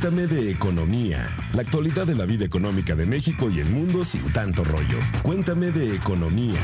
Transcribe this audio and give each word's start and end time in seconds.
Cuéntame 0.00 0.28
de 0.28 0.52
economía, 0.52 1.28
la 1.52 1.62
actualidad 1.62 2.06
de 2.06 2.14
la 2.14 2.24
vida 2.24 2.44
económica 2.44 2.94
de 2.94 3.04
México 3.04 3.50
y 3.50 3.58
el 3.58 3.68
mundo 3.68 4.04
sin 4.04 4.32
tanto 4.32 4.62
rollo. 4.62 5.00
Cuéntame 5.24 5.72
de 5.72 5.92
economía. 5.92 6.60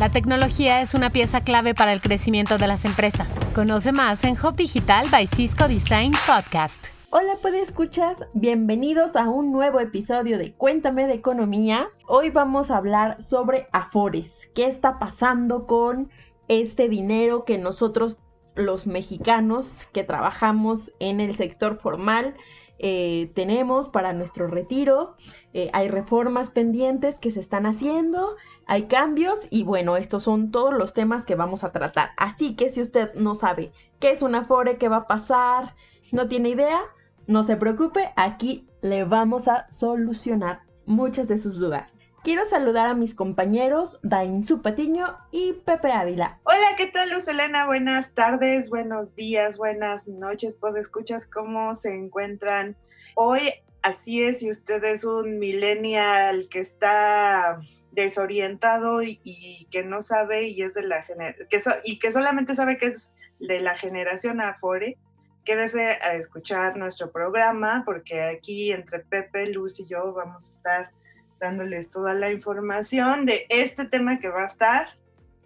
La 0.00 0.10
tecnología 0.10 0.80
es 0.80 0.94
una 0.94 1.10
pieza 1.10 1.42
clave 1.42 1.74
para 1.74 1.92
el 1.92 2.00
crecimiento 2.00 2.56
de 2.56 2.66
las 2.66 2.86
empresas. 2.86 3.38
Conoce 3.54 3.92
más 3.92 4.24
en 4.24 4.38
Hub 4.42 4.56
Digital 4.56 5.06
by 5.10 5.26
Cisco 5.26 5.68
Design 5.68 6.12
Podcast. 6.26 6.86
Hola, 7.10 7.34
puede 7.42 7.60
escuchar. 7.60 8.16
Bienvenidos 8.32 9.16
a 9.16 9.28
un 9.28 9.52
nuevo 9.52 9.80
episodio 9.80 10.38
de 10.38 10.54
Cuéntame 10.54 11.06
de 11.06 11.12
Economía. 11.12 11.88
Hoy 12.06 12.30
vamos 12.30 12.70
a 12.70 12.78
hablar 12.78 13.22
sobre 13.22 13.68
Afores. 13.72 14.30
¿Qué 14.54 14.66
está 14.66 14.98
pasando 14.98 15.66
con 15.66 16.08
este 16.48 16.88
dinero 16.88 17.44
que 17.44 17.58
nosotros 17.58 18.16
los 18.56 18.86
mexicanos 18.86 19.86
que 19.92 20.02
trabajamos 20.02 20.92
en 20.98 21.20
el 21.20 21.36
sector 21.36 21.78
formal 21.78 22.34
eh, 22.78 23.32
tenemos 23.34 23.88
para 23.88 24.12
nuestro 24.12 24.48
retiro. 24.48 25.16
Eh, 25.52 25.70
hay 25.72 25.88
reformas 25.88 26.50
pendientes 26.50 27.18
que 27.18 27.30
se 27.30 27.40
están 27.40 27.64
haciendo, 27.64 28.36
hay 28.66 28.82
cambios 28.82 29.46
y 29.50 29.62
bueno, 29.62 29.96
estos 29.96 30.24
son 30.24 30.50
todos 30.50 30.74
los 30.74 30.92
temas 30.92 31.24
que 31.24 31.34
vamos 31.34 31.64
a 31.64 31.72
tratar. 31.72 32.10
Así 32.16 32.54
que 32.54 32.70
si 32.70 32.82
usted 32.82 33.14
no 33.14 33.34
sabe 33.34 33.72
qué 33.98 34.10
es 34.10 34.22
un 34.22 34.34
Afore, 34.34 34.76
qué 34.76 34.88
va 34.88 34.96
a 34.96 35.06
pasar, 35.06 35.74
no 36.12 36.28
tiene 36.28 36.50
idea, 36.50 36.80
no 37.26 37.44
se 37.44 37.56
preocupe, 37.56 38.12
aquí 38.16 38.68
le 38.82 39.04
vamos 39.04 39.48
a 39.48 39.66
solucionar 39.72 40.62
muchas 40.84 41.26
de 41.28 41.38
sus 41.38 41.58
dudas. 41.58 41.95
Quiero 42.26 42.44
saludar 42.44 42.88
a 42.88 42.94
mis 42.94 43.14
compañeros 43.14 44.00
Dainzu 44.02 44.60
Patiño 44.60 45.16
y 45.30 45.52
Pepe 45.52 45.92
Ávila. 45.92 46.40
Hola, 46.42 46.74
¿qué 46.76 46.88
tal 46.88 47.10
Luz 47.10 47.28
Elena? 47.28 47.66
Buenas 47.66 48.14
tardes, 48.14 48.68
buenos 48.68 49.14
días, 49.14 49.58
buenas 49.58 50.08
noches, 50.08 50.58
escuchas 50.76 51.24
¿cómo 51.28 51.76
se 51.76 51.94
encuentran? 51.94 52.74
Hoy, 53.14 53.52
así 53.80 54.24
es, 54.24 54.40
si 54.40 54.50
usted 54.50 54.82
es 54.82 55.04
un 55.04 55.38
millennial 55.38 56.48
que 56.50 56.58
está 56.58 57.60
desorientado 57.92 59.04
y, 59.04 59.68
que 59.70 59.84
no 59.84 60.02
sabe 60.02 60.48
y 60.48 60.62
es 60.62 60.74
de 60.74 60.82
la 60.82 61.06
que 61.06 61.60
y 61.84 62.00
que 62.00 62.10
solamente 62.10 62.56
sabe 62.56 62.76
que 62.76 62.86
es 62.86 63.14
de 63.38 63.60
la 63.60 63.76
generación 63.76 64.40
Afore, 64.40 64.98
quédese 65.44 65.90
a 66.02 66.14
escuchar 66.14 66.76
nuestro 66.76 67.12
programa 67.12 67.84
porque 67.86 68.20
aquí 68.20 68.72
entre 68.72 68.98
Pepe, 68.98 69.46
Luz 69.46 69.78
y 69.78 69.86
yo 69.86 70.12
vamos 70.12 70.48
a 70.48 70.52
estar 70.52 70.90
dándoles 71.38 71.90
toda 71.90 72.14
la 72.14 72.30
información 72.30 73.26
de 73.26 73.46
este 73.48 73.84
tema 73.84 74.18
que 74.18 74.28
va 74.28 74.42
a 74.42 74.46
estar, 74.46 74.88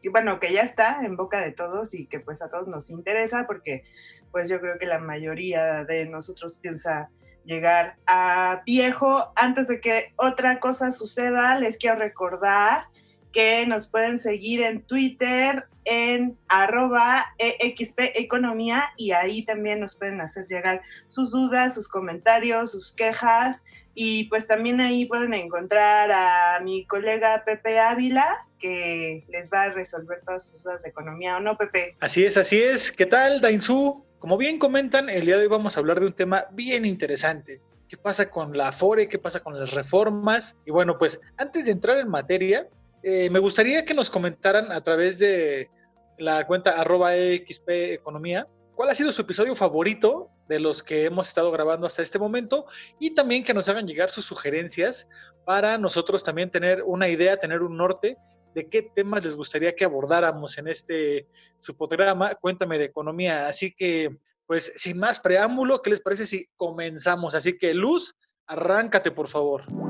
y 0.03 0.09
bueno, 0.09 0.41
que 0.41 0.53
ya 0.53 0.63
está 0.63 1.01
en 1.03 1.17
boca 1.17 1.41
de 1.41 1.53
todos 1.53 1.95
y 1.95 2.07
que 2.07 2.21
pues 2.21 2.43
a 2.43 2.49
todos 2.49 2.67
nos 2.69 2.91
interesa 2.91 3.47
porque 3.47 3.85
pues 4.31 4.49
yo 4.49 4.61
creo 4.61 4.79
que 4.79 4.87
la 4.87 4.99
mayoría 4.99 5.85
de 5.85 6.07
nosotros 6.07 6.59
piensa 6.59 7.11
llegar 7.45 7.97
a 8.07 8.63
viejo. 8.65 9.33
Antes 9.35 9.67
de 9.67 9.81
que 9.81 10.13
otra 10.17 10.59
cosa 10.61 10.93
suceda, 10.93 11.59
les 11.59 11.77
quiero 11.77 11.99
recordar 11.99 12.85
que 13.33 13.67
nos 13.67 13.89
pueden 13.89 14.19
seguir 14.19 14.63
en 14.63 14.83
Twitter 14.83 15.65
en 15.85 16.37
arroba 16.49 17.27
EXP 17.39 18.13
Economía 18.15 18.91
y 18.97 19.13
ahí 19.13 19.45
también 19.45 19.81
nos 19.81 19.97
pueden 19.97 20.21
hacer 20.21 20.47
llegar 20.47 20.83
sus 21.09 21.31
dudas, 21.31 21.75
sus 21.75 21.89
comentarios, 21.89 22.73
sus 22.73 22.93
quejas 22.93 23.65
y 23.95 24.25
pues 24.25 24.47
también 24.47 24.81
ahí 24.81 25.07
pueden 25.07 25.35
encontrar 25.35 26.11
a 26.13 26.61
mi 26.61 26.85
colega 26.87 27.43
Pepe 27.45 27.79
Ávila 27.79 28.47
que 28.59 29.25
les 29.29 29.51
va 29.51 29.63
a 29.65 29.71
resolver 29.71 30.21
todas 30.25 30.47
sus 30.47 30.63
dudas 30.63 30.83
de 30.83 30.91
economía 30.91 31.39
o 31.39 31.41
no, 31.41 31.57
Pepe. 31.57 31.97
Así 32.01 32.25
es, 32.25 32.37
así 32.37 32.61
es. 32.61 32.93
¿Qué 32.93 33.07
tal, 33.07 33.41
Dainzú? 33.41 34.05
Como 34.19 34.37
bien 34.37 34.59
comentan, 34.59 35.09
el 35.09 35.25
día 35.25 35.37
de 35.37 35.45
hoy 35.45 35.49
vamos 35.49 35.77
a 35.77 35.81
hablar 35.81 35.99
de 35.99 36.07
un 36.07 36.13
tema 36.13 36.45
bien 36.53 36.85
interesante. 36.85 37.61
¿Qué 37.89 37.97
pasa 37.97 38.31
con 38.31 38.57
la 38.57 38.69
Afore? 38.69 39.09
¿Qué 39.09 39.19
pasa 39.19 39.41
con 39.41 39.59
las 39.59 39.73
reformas? 39.73 40.57
Y 40.67 40.71
bueno, 40.71 40.99
pues 40.99 41.21
antes 41.39 41.65
de 41.65 41.73
entrar 41.73 41.99
en 41.99 42.09
materia, 42.09 42.69
eh, 43.03 43.31
me 43.31 43.39
gustaría 43.39 43.85
que 43.85 43.95
nos 43.95 44.11
comentaran 44.11 44.73
a 44.73 44.83
través 44.83 45.19
de 45.19 45.71
la 46.19 46.47
cuenta 46.47 46.81
arroba 46.81 47.13
XP 47.15 47.69
Economía 47.93 48.47
cuál 48.75 48.91
ha 48.91 48.95
sido 48.95 49.13
su 49.13 49.23
episodio 49.23 49.55
favorito 49.55 50.31
de 50.49 50.59
los 50.61 50.83
que 50.83 51.05
hemos 51.05 51.29
estado 51.29 51.51
grabando 51.51 51.87
hasta 51.87 52.03
este 52.03 52.19
momento 52.19 52.67
y 52.99 53.15
también 53.15 53.45
que 53.45 53.55
nos 53.55 53.69
hagan 53.69 53.87
llegar 53.87 54.11
sus 54.11 54.25
sugerencias 54.25 55.09
para 55.45 55.79
nosotros 55.79 56.23
también 56.23 56.51
tener 56.51 56.83
una 56.83 57.09
idea, 57.09 57.37
tener 57.37 57.63
un 57.63 57.77
norte 57.77 58.17
de 58.55 58.69
qué 58.69 58.83
temas 58.83 59.25
les 59.25 59.37
gustaría 59.37 59.75
que 59.75 59.85
abordáramos 59.85 60.59
en 60.59 60.69
este 60.69 61.27
su 61.61 61.77
programa, 61.77 62.35
Cuéntame 62.35 62.79
de 62.79 62.87
Economía. 62.87 63.47
Así 63.47 63.73
que, 63.73 64.17
pues, 64.47 64.73
sin 64.77 64.99
más 64.99 65.21
preámbulo, 65.21 65.83
¿qué 65.83 65.91
les 65.91 66.01
parece 66.01 66.27
si 66.27 66.49
comenzamos? 66.57 67.35
Así 67.35 67.57
que, 67.59 67.75
Luz, 67.75 68.17
arráncate, 68.47 69.11
por 69.11 69.29
favor. 69.29 69.90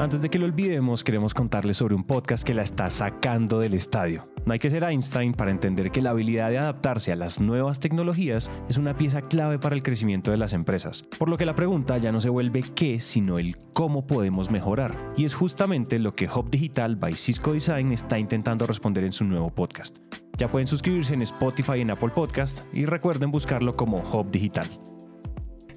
Antes 0.00 0.22
de 0.22 0.30
que 0.30 0.38
lo 0.38 0.46
olvidemos, 0.46 1.04
queremos 1.04 1.34
contarles 1.34 1.76
sobre 1.76 1.94
un 1.94 2.04
podcast 2.04 2.42
que 2.42 2.54
la 2.54 2.62
está 2.62 2.88
sacando 2.88 3.58
del 3.58 3.74
estadio. 3.74 4.26
No 4.46 4.54
hay 4.54 4.58
que 4.58 4.70
ser 4.70 4.82
Einstein 4.82 5.34
para 5.34 5.50
entender 5.50 5.90
que 5.90 6.00
la 6.00 6.08
habilidad 6.08 6.48
de 6.48 6.56
adaptarse 6.56 7.12
a 7.12 7.16
las 7.16 7.38
nuevas 7.38 7.80
tecnologías 7.80 8.50
es 8.70 8.78
una 8.78 8.96
pieza 8.96 9.20
clave 9.20 9.58
para 9.58 9.74
el 9.74 9.82
crecimiento 9.82 10.30
de 10.30 10.38
las 10.38 10.54
empresas, 10.54 11.04
por 11.18 11.28
lo 11.28 11.36
que 11.36 11.44
la 11.44 11.54
pregunta 11.54 11.98
ya 11.98 12.12
no 12.12 12.22
se 12.22 12.30
vuelve 12.30 12.62
qué, 12.74 12.98
sino 12.98 13.38
el 13.38 13.58
cómo 13.74 14.06
podemos 14.06 14.50
mejorar. 14.50 14.96
Y 15.18 15.26
es 15.26 15.34
justamente 15.34 15.98
lo 15.98 16.14
que 16.14 16.30
Hub 16.34 16.48
Digital 16.48 16.96
by 16.96 17.12
Cisco 17.12 17.52
Design 17.52 17.92
está 17.92 18.18
intentando 18.18 18.66
responder 18.66 19.04
en 19.04 19.12
su 19.12 19.24
nuevo 19.24 19.50
podcast. 19.50 19.98
Ya 20.38 20.50
pueden 20.50 20.66
suscribirse 20.66 21.12
en 21.12 21.20
Spotify 21.20 21.74
y 21.76 21.80
en 21.82 21.90
Apple 21.90 22.12
Podcast 22.14 22.62
y 22.72 22.86
recuerden 22.86 23.30
buscarlo 23.30 23.74
como 23.74 23.98
Hub 23.98 24.30
Digital. 24.30 24.66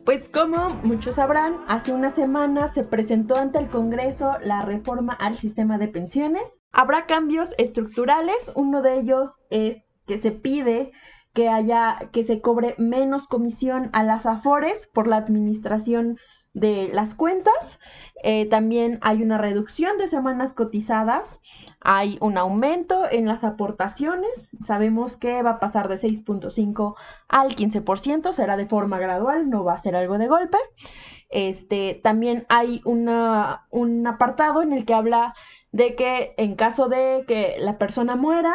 Pues 0.05 0.27
como 0.27 0.69
muchos 0.83 1.15
sabrán, 1.15 1.61
hace 1.69 1.93
una 1.93 2.13
semana 2.13 2.73
se 2.73 2.83
presentó 2.83 3.37
ante 3.37 3.59
el 3.59 3.69
Congreso 3.69 4.33
la 4.43 4.61
reforma 4.61 5.13
al 5.13 5.35
sistema 5.35 5.77
de 5.77 5.87
pensiones. 5.87 6.43
Habrá 6.73 7.05
cambios 7.05 7.49
estructurales, 7.57 8.35
uno 8.53 8.81
de 8.81 8.99
ellos 8.99 9.41
es 9.49 9.81
que 10.05 10.19
se 10.19 10.31
pide 10.31 10.91
que 11.33 11.47
haya 11.47 12.09
que 12.11 12.25
se 12.25 12.41
cobre 12.41 12.75
menos 12.77 13.27
comisión 13.27 13.89
a 13.93 14.03
las 14.03 14.25
afores 14.25 14.89
por 14.93 15.07
la 15.07 15.15
administración 15.15 16.17
de 16.53 16.89
las 16.93 17.15
cuentas. 17.15 17.79
Eh, 18.23 18.47
también 18.47 18.99
hay 19.01 19.21
una 19.21 19.37
reducción 19.37 19.97
de 19.97 20.07
semanas 20.07 20.53
cotizadas, 20.53 21.41
hay 21.81 22.17
un 22.21 22.37
aumento 22.37 23.03
en 23.11 23.25
las 23.25 23.43
aportaciones. 23.43 24.49
Sabemos 24.65 25.17
que 25.17 25.43
va 25.43 25.51
a 25.51 25.59
pasar 25.59 25.89
de 25.89 25.97
6.5 25.97 26.95
al 27.27 27.55
15%, 27.55 28.31
será 28.33 28.55
de 28.55 28.67
forma 28.67 28.99
gradual, 28.99 29.49
no 29.49 29.63
va 29.63 29.73
a 29.73 29.81
ser 29.81 29.95
algo 29.95 30.17
de 30.17 30.27
golpe. 30.27 30.57
Este, 31.29 31.99
también 32.03 32.45
hay 32.47 32.81
una, 32.85 33.65
un 33.71 34.05
apartado 34.05 34.61
en 34.61 34.71
el 34.71 34.85
que 34.85 34.93
habla 34.93 35.33
de 35.71 35.95
que 35.95 36.35
en 36.37 36.55
caso 36.55 36.87
de 36.87 37.25
que 37.27 37.55
la 37.59 37.77
persona 37.79 38.15
muera, 38.15 38.53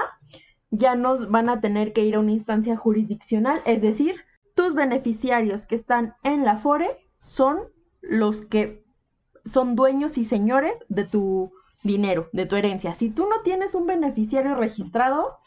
ya 0.71 0.95
nos 0.95 1.31
van 1.31 1.49
a 1.49 1.61
tener 1.61 1.93
que 1.93 2.05
ir 2.05 2.15
a 2.15 2.21
una 2.21 2.33
instancia 2.33 2.77
jurisdiccional, 2.77 3.61
es 3.65 3.83
decir, 3.83 4.25
tus 4.55 4.75
beneficiarios 4.75 5.67
que 5.67 5.75
están 5.75 6.15
en 6.23 6.45
la 6.45 6.59
FORE 6.59 6.99
son 7.19 7.59
los 8.09 8.45
que 8.47 8.85
son 9.45 9.77
dueños 9.77 10.19
y 10.19 10.25
señores 10.25 10.75
de 10.89 11.05
tu 11.05 11.53
dinero, 11.83 12.29
de 12.33 12.47
tu 12.47 12.57
herencia. 12.57 12.95
Si 12.95 13.11
tú 13.11 13.27
no 13.29 13.43
tienes 13.43 13.75
un 13.75 13.87
beneficiario 13.87 14.55
registrado, 14.55 15.39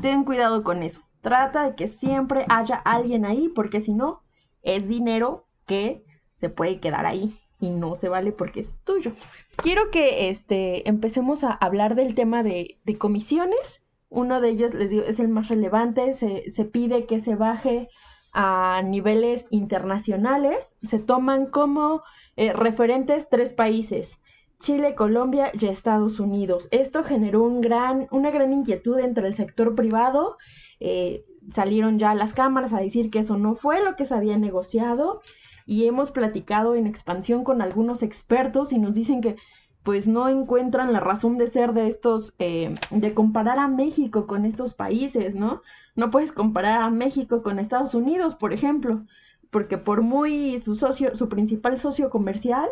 ten 0.00 0.24
cuidado 0.24 0.62
con 0.62 0.82
eso. 0.82 1.02
Trata 1.20 1.68
de 1.68 1.74
que 1.74 1.88
siempre 1.88 2.46
haya 2.48 2.76
alguien 2.76 3.26
ahí, 3.26 3.48
porque 3.48 3.82
si 3.82 3.92
no, 3.92 4.22
es 4.62 4.88
dinero 4.88 5.46
que 5.66 6.04
se 6.38 6.48
puede 6.48 6.80
quedar 6.80 7.04
ahí 7.04 7.36
y 7.60 7.68
no 7.70 7.94
se 7.96 8.08
vale 8.08 8.32
porque 8.32 8.60
es 8.60 8.72
tuyo. 8.84 9.12
Quiero 9.56 9.90
que 9.90 10.30
este, 10.30 10.88
empecemos 10.88 11.44
a 11.44 11.52
hablar 11.52 11.94
del 11.94 12.14
tema 12.14 12.42
de, 12.42 12.78
comisiones. 12.98 13.82
Uno 14.08 14.40
de 14.40 14.48
ellos, 14.48 14.74
les 14.74 14.88
digo, 14.88 15.02
es 15.02 15.20
el 15.20 15.28
más 15.28 15.48
relevante. 15.48 16.16
Se, 16.16 16.50
se 16.52 16.64
pide 16.64 17.04
que 17.04 17.20
se 17.20 17.34
baje 17.34 17.88
a 18.32 18.82
niveles 18.84 19.44
internacionales. 19.50 20.56
Se 20.82 20.98
toman 20.98 21.46
como 21.46 22.02
eh, 22.36 22.52
referentes 22.52 23.28
tres 23.28 23.52
países, 23.52 24.18
Chile, 24.60 24.94
Colombia 24.94 25.50
y 25.52 25.66
Estados 25.66 26.20
Unidos. 26.20 26.68
Esto 26.70 27.02
generó 27.02 27.42
un 27.42 27.60
gran, 27.60 28.08
una 28.10 28.30
gran 28.30 28.52
inquietud 28.52 28.98
entre 28.98 29.26
el 29.26 29.36
sector 29.36 29.74
privado. 29.74 30.36
Eh, 30.80 31.24
salieron 31.52 31.98
ya 31.98 32.14
las 32.14 32.32
cámaras 32.32 32.72
a 32.72 32.80
decir 32.80 33.10
que 33.10 33.20
eso 33.20 33.36
no 33.36 33.54
fue 33.54 33.82
lo 33.82 33.96
que 33.96 34.06
se 34.06 34.14
había 34.14 34.36
negociado 34.36 35.20
y 35.66 35.86
hemos 35.86 36.10
platicado 36.10 36.74
en 36.74 36.86
expansión 36.86 37.44
con 37.44 37.62
algunos 37.62 38.02
expertos 38.02 38.72
y 38.72 38.78
nos 38.78 38.94
dicen 38.94 39.20
que 39.20 39.36
pues 39.82 40.06
no 40.06 40.28
encuentran 40.28 40.92
la 40.92 41.00
razón 41.00 41.38
de 41.38 41.50
ser 41.50 41.72
de 41.72 41.88
estos, 41.88 42.34
eh, 42.38 42.74
de 42.90 43.14
comparar 43.14 43.58
a 43.58 43.68
México 43.68 44.26
con 44.26 44.44
estos 44.44 44.74
países, 44.74 45.34
¿no? 45.34 45.62
No 45.96 46.10
puedes 46.10 46.32
comparar 46.32 46.82
a 46.82 46.90
México 46.90 47.42
con 47.42 47.58
Estados 47.58 47.94
Unidos, 47.94 48.34
por 48.34 48.52
ejemplo, 48.52 49.04
porque 49.50 49.78
por 49.78 50.02
muy 50.02 50.60
su 50.62 50.76
socio, 50.76 51.14
su 51.16 51.28
principal 51.28 51.78
socio 51.78 52.10
comercial, 52.10 52.68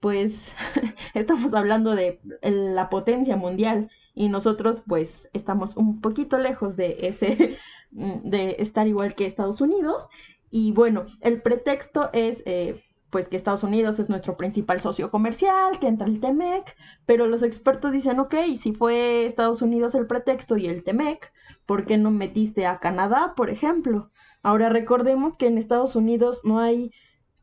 pues 0.00 0.34
estamos 1.14 1.54
hablando 1.54 1.94
de 1.94 2.20
la 2.42 2.90
potencia 2.90 3.36
mundial 3.36 3.90
y 4.14 4.28
nosotros 4.28 4.82
pues 4.86 5.30
estamos 5.32 5.76
un 5.76 6.00
poquito 6.00 6.38
lejos 6.38 6.76
de 6.76 6.96
ese, 7.00 7.56
de 7.90 8.56
estar 8.58 8.86
igual 8.86 9.14
que 9.14 9.26
Estados 9.26 9.60
Unidos. 9.60 10.08
Y 10.50 10.72
bueno, 10.72 11.06
el 11.22 11.40
pretexto 11.40 12.10
es 12.12 12.42
eh, 12.44 12.82
pues 13.12 13.28
que 13.28 13.36
Estados 13.36 13.62
Unidos 13.62 13.98
es 13.98 14.08
nuestro 14.08 14.38
principal 14.38 14.80
socio 14.80 15.10
comercial, 15.10 15.78
que 15.78 15.86
entra 15.86 16.06
el 16.06 16.18
TEMEC, 16.18 16.74
pero 17.04 17.26
los 17.26 17.42
expertos 17.42 17.92
dicen, 17.92 18.18
ok, 18.18 18.34
si 18.58 18.72
fue 18.72 19.26
Estados 19.26 19.60
Unidos 19.60 19.94
el 19.94 20.06
pretexto 20.06 20.56
y 20.56 20.66
el 20.66 20.82
TEMEC, 20.82 21.30
¿por 21.66 21.84
qué 21.84 21.98
no 21.98 22.10
metiste 22.10 22.64
a 22.64 22.78
Canadá, 22.78 23.34
por 23.36 23.50
ejemplo? 23.50 24.10
Ahora 24.42 24.70
recordemos 24.70 25.36
que 25.36 25.46
en 25.46 25.58
Estados 25.58 25.94
Unidos 25.94 26.40
no 26.42 26.58
hay 26.58 26.90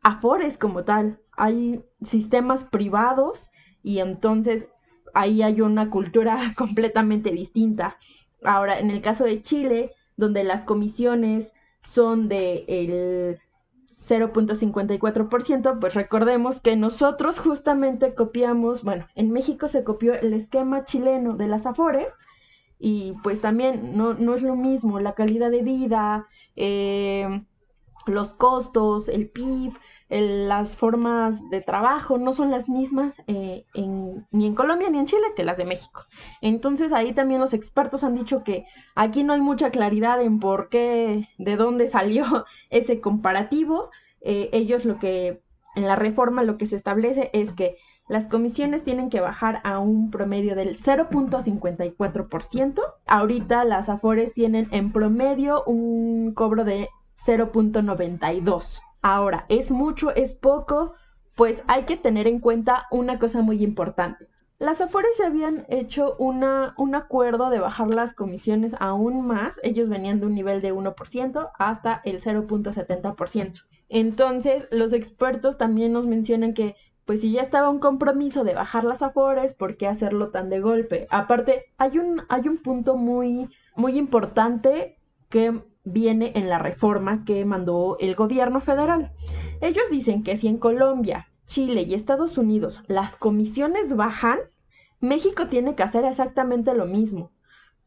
afores 0.02 0.58
como 0.58 0.86
tal, 0.86 1.20
hay 1.38 1.84
sistemas 2.04 2.64
privados 2.64 3.52
y 3.84 4.00
entonces 4.00 4.68
ahí 5.14 5.44
hay 5.44 5.62
una 5.62 5.92
cultura 5.92 6.54
completamente 6.58 7.30
distinta. 7.30 7.98
Ahora, 8.44 8.80
en 8.80 8.90
el 8.90 9.04
caso 9.04 9.24
de 9.24 9.44
Chile, 9.44 9.92
donde 10.18 10.44
las 10.44 10.66
comisiones 10.66 11.54
son 11.84 12.28
de 12.28 12.66
el 12.68 13.40
0.54%, 14.10 15.80
pues 15.80 15.94
recordemos 15.94 16.60
que 16.60 16.76
nosotros 16.76 17.40
justamente 17.40 18.16
copiamos, 18.16 18.84
bueno, 18.84 19.08
en 19.16 19.32
México 19.32 19.68
se 19.68 19.84
copió 19.84 20.14
el 20.14 20.34
esquema 20.34 20.86
chileno 20.86 21.36
de 21.36 21.48
las 21.48 21.66
Afores 21.66 22.08
y 22.80 23.14
pues 23.24 23.42
también 23.42 23.96
no, 23.98 24.14
no 24.14 24.34
es 24.34 24.42
lo 24.42 24.56
mismo 24.56 25.00
la 25.00 25.14
calidad 25.14 25.52
de 25.52 25.62
vida, 25.62 26.28
eh, 26.56 27.44
los 28.08 28.30
costos, 28.30 29.10
el 29.10 29.30
PIB, 29.30 29.74
las 30.10 30.76
formas 30.76 31.40
de 31.52 31.62
trabajo 31.62 32.18
no 32.18 32.34
son 32.34 32.50
las 32.50 32.68
mismas 32.68 33.22
eh, 33.28 33.66
ni 34.32 34.48
en 34.48 34.56
Colombia 34.56 34.90
ni 34.90 34.98
en 34.98 35.06
Chile 35.06 35.22
que 35.36 35.44
las 35.44 35.58
de 35.58 35.66
México. 35.66 36.06
Entonces 36.42 36.92
ahí 36.92 37.14
también 37.14 37.40
los 37.40 37.54
expertos 37.54 38.04
han 38.04 38.16
dicho 38.16 38.44
que 38.44 38.66
aquí 38.96 39.24
no 39.24 39.34
hay 39.34 39.42
mucha 39.42 39.70
claridad 39.70 40.20
en 40.22 40.40
por 40.40 40.70
qué, 40.70 41.30
de 41.38 41.56
dónde 41.56 41.90
salió 41.90 42.46
ese 42.72 43.02
comparativo. 43.02 43.92
Eh, 44.22 44.50
ellos 44.52 44.84
lo 44.84 44.98
que, 44.98 45.44
en 45.76 45.86
la 45.86 45.96
reforma 45.96 46.44
lo 46.44 46.58
que 46.58 46.66
se 46.66 46.76
establece 46.76 47.30
es 47.34 47.52
que 47.52 47.78
las 48.08 48.26
comisiones 48.26 48.84
tienen 48.84 49.12
que 49.12 49.22
bajar 49.22 49.62
a 49.64 49.78
un 49.78 50.10
promedio 50.10 50.56
del 50.56 50.82
0.54%. 50.82 52.82
Ahorita 53.06 53.64
las 53.64 53.88
Afores 53.88 54.34
tienen 54.34 54.68
en 54.72 54.92
promedio 54.92 55.64
un 55.66 56.34
cobro 56.34 56.64
de 56.64 56.90
0.92%. 57.24 58.89
Ahora, 59.02 59.46
¿es 59.50 59.72
mucho, 59.72 60.14
es 60.14 60.34
poco? 60.36 60.94
Pues 61.36 61.64
hay 61.68 61.84
que 61.84 61.98
tener 61.98 62.28
en 62.28 62.40
cuenta 62.40 62.86
una 62.92 63.18
cosa 63.18 63.42
muy 63.42 63.64
importante. 63.64 64.28
Las 64.60 64.82
Afores 64.82 65.12
ya 65.18 65.28
habían 65.28 65.66
hecho 65.70 66.18
una, 66.18 66.74
un 66.78 66.94
acuerdo 66.94 67.50
de 67.50 67.60
bajar 67.60 67.88
las 67.88 68.14
comisiones 68.14 68.76
aún 68.82 69.26
más. 69.26 69.54
Ellos 69.64 69.88
venían 69.88 70.20
de 70.20 70.26
un 70.26 70.36
nivel 70.36 70.62
de 70.62 70.74
1% 70.74 71.52
hasta 71.58 72.02
el 72.04 72.22
0.70%. 72.22 73.64
Entonces, 73.88 74.68
los 74.70 74.92
expertos 74.92 75.58
también 75.58 75.94
nos 75.94 76.06
mencionan 76.06 76.54
que, 76.54 76.76
pues 77.06 77.22
si 77.22 77.32
ya 77.32 77.42
estaba 77.44 77.70
un 77.70 77.80
compromiso 77.80 78.44
de 78.44 78.54
bajar 78.54 78.84
las 78.84 79.02
Afores, 79.02 79.54
¿por 79.54 79.78
qué 79.78 79.88
hacerlo 79.88 80.30
tan 80.30 80.50
de 80.50 80.60
golpe? 80.60 81.08
Aparte, 81.10 81.68
hay 81.78 81.98
un, 81.98 82.24
hay 82.28 82.50
un 82.50 82.58
punto 82.58 82.98
muy, 82.98 83.50
muy 83.78 83.98
importante 83.98 84.98
que 85.30 85.64
viene 85.84 86.34
en 86.36 86.50
la 86.50 86.60
reforma 86.60 87.24
que 87.26 87.46
mandó 87.46 87.98
el 88.00 88.16
gobierno 88.16 88.62
federal. 88.62 89.12
Ellos 89.62 89.86
dicen 89.90 90.24
que 90.24 90.38
si 90.38 90.48
en 90.48 90.58
Colombia, 90.58 91.30
Chile 91.46 91.82
y 91.82 91.94
Estados 91.94 92.38
Unidos 92.38 92.84
las 92.88 93.16
comisiones 93.16 93.96
bajan, 93.96 94.40
México 95.00 95.48
tiene 95.48 95.76
que 95.76 95.84
hacer 95.84 96.06
exactamente 96.06 96.74
lo 96.74 96.86
mismo. 96.86 97.32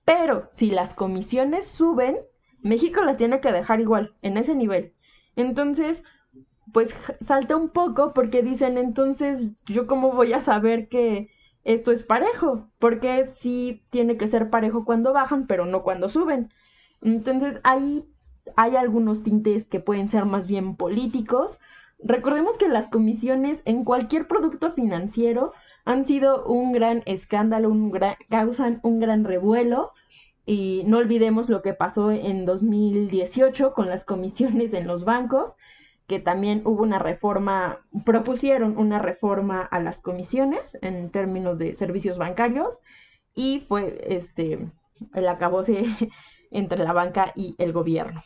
Pero 0.05 0.49
si 0.51 0.71
las 0.71 0.95
comisiones 0.95 1.69
suben, 1.69 2.19
México 2.61 3.03
las 3.03 3.17
tiene 3.17 3.41
que 3.41 3.53
dejar 3.53 3.81
igual, 3.81 4.15
en 4.23 4.37
ese 4.37 4.55
nivel. 4.55 4.95
Entonces, 5.37 6.03
pues 6.73 6.95
salta 7.27 7.57
un 7.57 7.69
poco 7.69 8.13
porque 8.15 8.43
dicen, 8.43 8.79
entonces, 8.79 9.63
¿yo 9.67 9.87
cómo 9.87 10.13
voy 10.13 10.33
a 10.33 10.41
saber 10.41 10.89
que 10.89 11.31
esto 11.65 11.93
es 11.93 12.03
parejo? 12.03 12.69
Porque 12.79 13.33
sí 13.41 13.83
tiene 13.91 14.17
que 14.17 14.29
ser 14.29 14.51
parejo 14.51 14.85
cuando 14.85 15.13
bajan, 15.13 15.47
pero 15.47 15.67
no 15.67 15.83
cuando 15.83 16.09
suben. 16.09 16.53
Entonces 17.03 17.61
ahí 17.65 18.05
hay 18.57 18.77
algunos 18.77 19.23
tintes 19.23 19.67
que 19.67 19.81
pueden 19.81 20.11
ser 20.11 20.25
más 20.25 20.47
bien 20.47 20.77
políticos. 20.77 21.59
Recordemos 21.99 22.57
que 22.57 22.69
las 22.69 22.89
comisiones 22.89 23.61
en 23.65 23.85
cualquier 23.85 24.27
producto 24.27 24.73
financiero 24.73 25.53
han 25.85 26.05
sido 26.07 26.45
un 26.47 26.73
gran 26.73 27.03
escándalo, 27.07 27.71
un 27.71 27.93
causan 28.29 28.81
un 28.83 29.01
gran 29.01 29.25
revuelo. 29.25 29.93
Y 30.45 30.83
no 30.87 30.99
olvidemos 30.99 31.49
lo 31.49 31.63
que 31.63 31.73
pasó 31.73 32.11
en 32.11 32.47
2018 32.47 33.75
con 33.75 33.89
las 33.89 34.05
comisiones 34.05 34.75
en 34.75 34.89
los 34.89 35.05
bancos, 35.05 35.55
que 36.09 36.19
también 36.19 36.63
hubo 36.65 36.83
una 36.83 36.99
reforma, 36.99 37.79
propusieron 38.05 38.77
una 38.77 38.99
reforma 38.99 39.61
a 39.61 39.79
las 39.79 40.01
comisiones 40.01 40.77
en 40.83 41.11
términos 41.11 41.59
de 41.59 41.75
servicios 41.75 42.19
bancarios 42.19 42.77
y 43.35 43.61
fue 43.69 44.01
este 44.09 44.69
el 45.15 45.29
acabose 45.29 45.85
entre 46.53 46.83
la 46.85 46.93
banca 46.93 47.33
y 47.35 47.55
el 47.59 47.73
gobierno. 47.73 48.23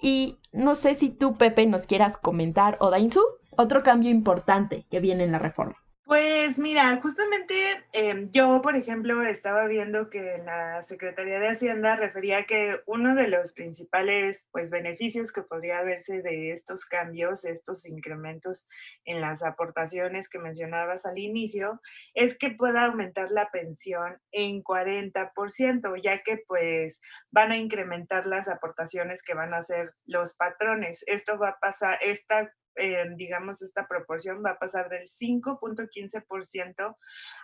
Y 0.00 0.38
no 0.52 0.74
sé 0.74 0.94
si 0.94 1.10
tú, 1.10 1.34
Pepe, 1.34 1.66
nos 1.66 1.86
quieras 1.86 2.16
comentar, 2.18 2.76
o 2.80 2.90
Dainzu, 2.90 3.22
otro 3.56 3.82
cambio 3.82 4.10
importante 4.10 4.86
que 4.90 5.00
viene 5.00 5.24
en 5.24 5.32
la 5.32 5.38
reforma. 5.38 5.76
Pues 6.06 6.60
mira, 6.60 7.00
justamente 7.02 7.84
em, 7.92 8.30
yo, 8.30 8.62
por 8.62 8.76
ejemplo, 8.76 9.24
estaba 9.24 9.66
viendo 9.66 10.08
que 10.08 10.38
la 10.44 10.80
Secretaría 10.82 11.40
de 11.40 11.48
Hacienda 11.48 11.96
refería 11.96 12.46
que 12.46 12.80
uno 12.86 13.16
de 13.16 13.26
los 13.26 13.52
principales 13.52 14.46
pues, 14.52 14.70
beneficios 14.70 15.32
que 15.32 15.42
podría 15.42 15.82
verse 15.82 16.22
de 16.22 16.52
estos 16.52 16.86
cambios, 16.86 17.44
estos 17.44 17.86
incrementos 17.86 18.68
en 19.04 19.20
las 19.20 19.42
aportaciones 19.42 20.28
que 20.28 20.38
mencionabas 20.38 21.06
al 21.06 21.18
inicio, 21.18 21.80
es 22.14 22.38
que 22.38 22.50
pueda 22.50 22.84
aumentar 22.84 23.32
la 23.32 23.50
pensión 23.50 24.20
en 24.30 24.62
40%, 24.62 26.00
ya 26.00 26.22
que 26.22 26.38
pues 26.46 27.00
van 27.32 27.50
a 27.50 27.56
incrementar 27.56 28.26
las 28.26 28.46
aportaciones 28.46 29.24
que 29.24 29.34
van 29.34 29.54
a 29.54 29.58
hacer 29.58 29.92
los 30.04 30.34
patrones. 30.34 31.02
Esto 31.08 31.36
va 31.36 31.48
a 31.48 31.58
pasar, 31.58 31.98
esta 32.00 32.52
digamos, 33.16 33.62
esta 33.62 33.86
proporción 33.86 34.42
va 34.44 34.50
a 34.52 34.58
pasar 34.58 34.88
del 34.88 35.08
5.15% 35.08 36.96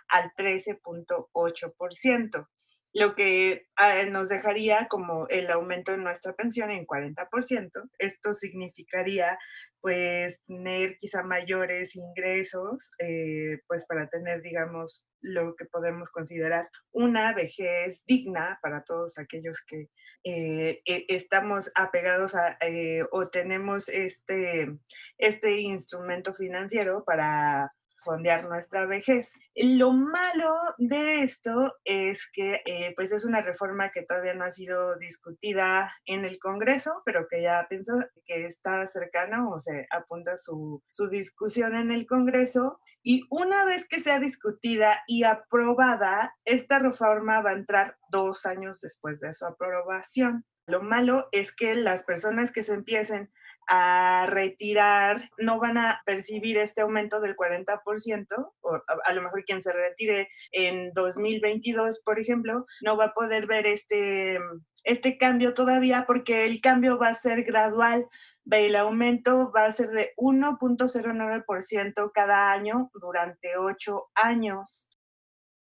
al 0.09 0.31
13.8% 0.37 2.47
lo 2.93 3.15
que 3.15 3.65
ah, 3.75 4.03
nos 4.05 4.29
dejaría 4.29 4.87
como 4.87 5.27
el 5.27 5.49
aumento 5.49 5.91
de 5.91 5.97
nuestra 5.97 6.33
pensión 6.33 6.69
en 6.69 6.85
40%. 6.85 7.71
Esto 7.97 8.33
significaría 8.33 9.37
pues 9.81 10.41
tener 10.47 10.95
quizá 10.97 11.23
mayores 11.23 11.97
ingresos, 11.97 12.91
eh, 12.99 13.59
pues 13.67 13.85
para 13.85 14.07
tener, 14.07 14.41
digamos, 14.41 15.05
lo 15.19 15.55
que 15.55 15.65
podemos 15.65 16.09
considerar 16.09 16.69
una 16.93 17.33
vejez 17.33 18.03
digna 18.07 18.59
para 18.61 18.83
todos 18.83 19.17
aquellos 19.17 19.61
que 19.67 19.89
eh, 20.23 20.81
e, 20.85 21.05
estamos 21.09 21.69
apegados 21.75 22.33
a 22.33 22.57
eh, 22.61 23.03
o 23.11 23.27
tenemos 23.27 23.89
este, 23.89 24.69
este 25.17 25.59
instrumento 25.59 26.33
financiero 26.33 27.03
para 27.05 27.73
fondear 28.03 28.45
nuestra 28.45 28.85
vejez. 28.85 29.39
Lo 29.55 29.91
malo 29.91 30.55
de 30.77 31.23
esto 31.23 31.73
es 31.83 32.29
que 32.31 32.61
eh, 32.65 32.93
pues 32.95 33.11
es 33.11 33.25
una 33.25 33.41
reforma 33.41 33.91
que 33.91 34.03
todavía 34.03 34.33
no 34.33 34.45
ha 34.45 34.51
sido 34.51 34.97
discutida 34.97 35.95
en 36.05 36.25
el 36.25 36.39
Congreso, 36.39 37.01
pero 37.05 37.27
que 37.29 37.41
ya 37.41 37.65
pienso 37.69 37.93
que 38.25 38.45
está 38.45 38.87
cercana 38.87 39.47
o 39.49 39.59
se 39.59 39.87
apunta 39.89 40.37
su, 40.37 40.81
su 40.89 41.09
discusión 41.09 41.75
en 41.75 41.91
el 41.91 42.05
Congreso. 42.05 42.79
Y 43.01 43.23
una 43.29 43.65
vez 43.65 43.87
que 43.87 43.99
sea 43.99 44.19
discutida 44.19 45.03
y 45.07 45.23
aprobada, 45.23 46.35
esta 46.45 46.79
reforma 46.79 47.41
va 47.41 47.51
a 47.51 47.53
entrar 47.53 47.97
dos 48.09 48.45
años 48.45 48.79
después 48.79 49.19
de 49.19 49.33
su 49.33 49.45
aprobación. 49.45 50.45
Lo 50.65 50.81
malo 50.81 51.27
es 51.31 51.53
que 51.53 51.75
las 51.75 52.03
personas 52.03 52.51
que 52.51 52.63
se 52.63 52.73
empiecen 52.73 53.29
a 53.67 54.25
retirar 54.29 55.29
no 55.37 55.59
van 55.59 55.77
a 55.77 56.01
percibir 56.05 56.57
este 56.57 56.81
aumento 56.81 57.19
del 57.19 57.35
40%, 57.35 58.51
o 58.61 58.81
a, 59.05 59.13
lo 59.13 59.21
mejor 59.21 59.43
quien 59.45 59.61
se 59.61 59.71
retire 59.71 60.29
en 60.51 60.91
2022, 60.93 62.01
por 62.03 62.19
ejemplo, 62.19 62.65
no 62.81 62.97
va 62.97 63.05
a 63.05 63.13
poder 63.13 63.47
ver 63.47 63.67
este, 63.67 64.39
este 64.83 65.17
cambio 65.17 65.53
todavía 65.53 66.05
porque 66.07 66.45
el 66.45 66.61
cambio 66.61 66.97
va 66.97 67.09
a 67.09 67.13
ser 67.13 67.43
gradual. 67.43 68.07
El 68.49 68.75
aumento 68.75 69.51
va 69.51 69.65
a 69.65 69.71
ser 69.71 69.89
de 69.89 70.13
1.09% 70.17 72.11
cada 72.13 72.51
año 72.51 72.91
durante 72.93 73.57
ocho 73.57 74.09
años. 74.15 74.89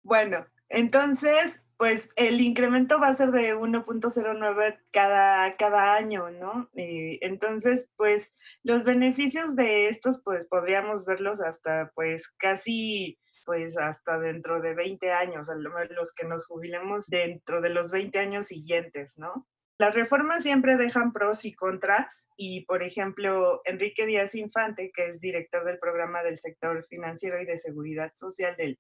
Bueno, 0.02 0.47
entonces 0.68 1.61
pues 1.80 2.10
el 2.16 2.42
incremento 2.42 3.00
va 3.00 3.08
a 3.08 3.14
ser 3.14 3.30
de 3.30 3.56
1.09 3.56 4.80
cada, 4.92 5.56
cada 5.56 5.94
año, 5.94 6.28
¿no? 6.28 6.68
Eh, 6.75 7.16
entonces, 7.22 7.88
pues 7.96 8.34
los 8.62 8.84
beneficios 8.84 9.56
de 9.56 9.88
estos, 9.88 10.20
pues 10.22 10.46
podríamos 10.46 11.06
verlos 11.06 11.40
hasta, 11.40 11.90
pues 11.94 12.28
casi, 12.37 13.18
pues 13.46 13.78
hasta 13.78 14.18
dentro 14.18 14.60
de 14.60 14.75
20 14.75 15.10
años, 15.10 15.49
los 15.88 16.12
que 16.12 16.26
nos 16.26 16.46
jubilemos 16.46 17.06
dentro 17.06 17.62
de 17.62 17.70
los 17.70 17.90
20 17.90 18.18
años 18.18 18.49
siguientes, 18.49 19.16
¿no? 19.16 19.49
Las 19.78 19.94
reformas 19.94 20.42
siempre 20.42 20.76
dejan 20.76 21.14
pros 21.14 21.46
y 21.46 21.54
contras 21.54 22.28
y, 22.37 22.66
por 22.66 22.82
ejemplo, 22.82 23.62
Enrique 23.64 24.04
Díaz 24.04 24.34
Infante, 24.34 24.92
que 24.94 25.06
es 25.06 25.18
director 25.18 25.64
del 25.64 25.78
programa 25.78 26.22
del 26.22 26.38
sector 26.38 26.84
financiero 26.90 27.40
y 27.40 27.46
de 27.46 27.58
seguridad 27.58 28.12
social 28.16 28.54
del 28.58 28.78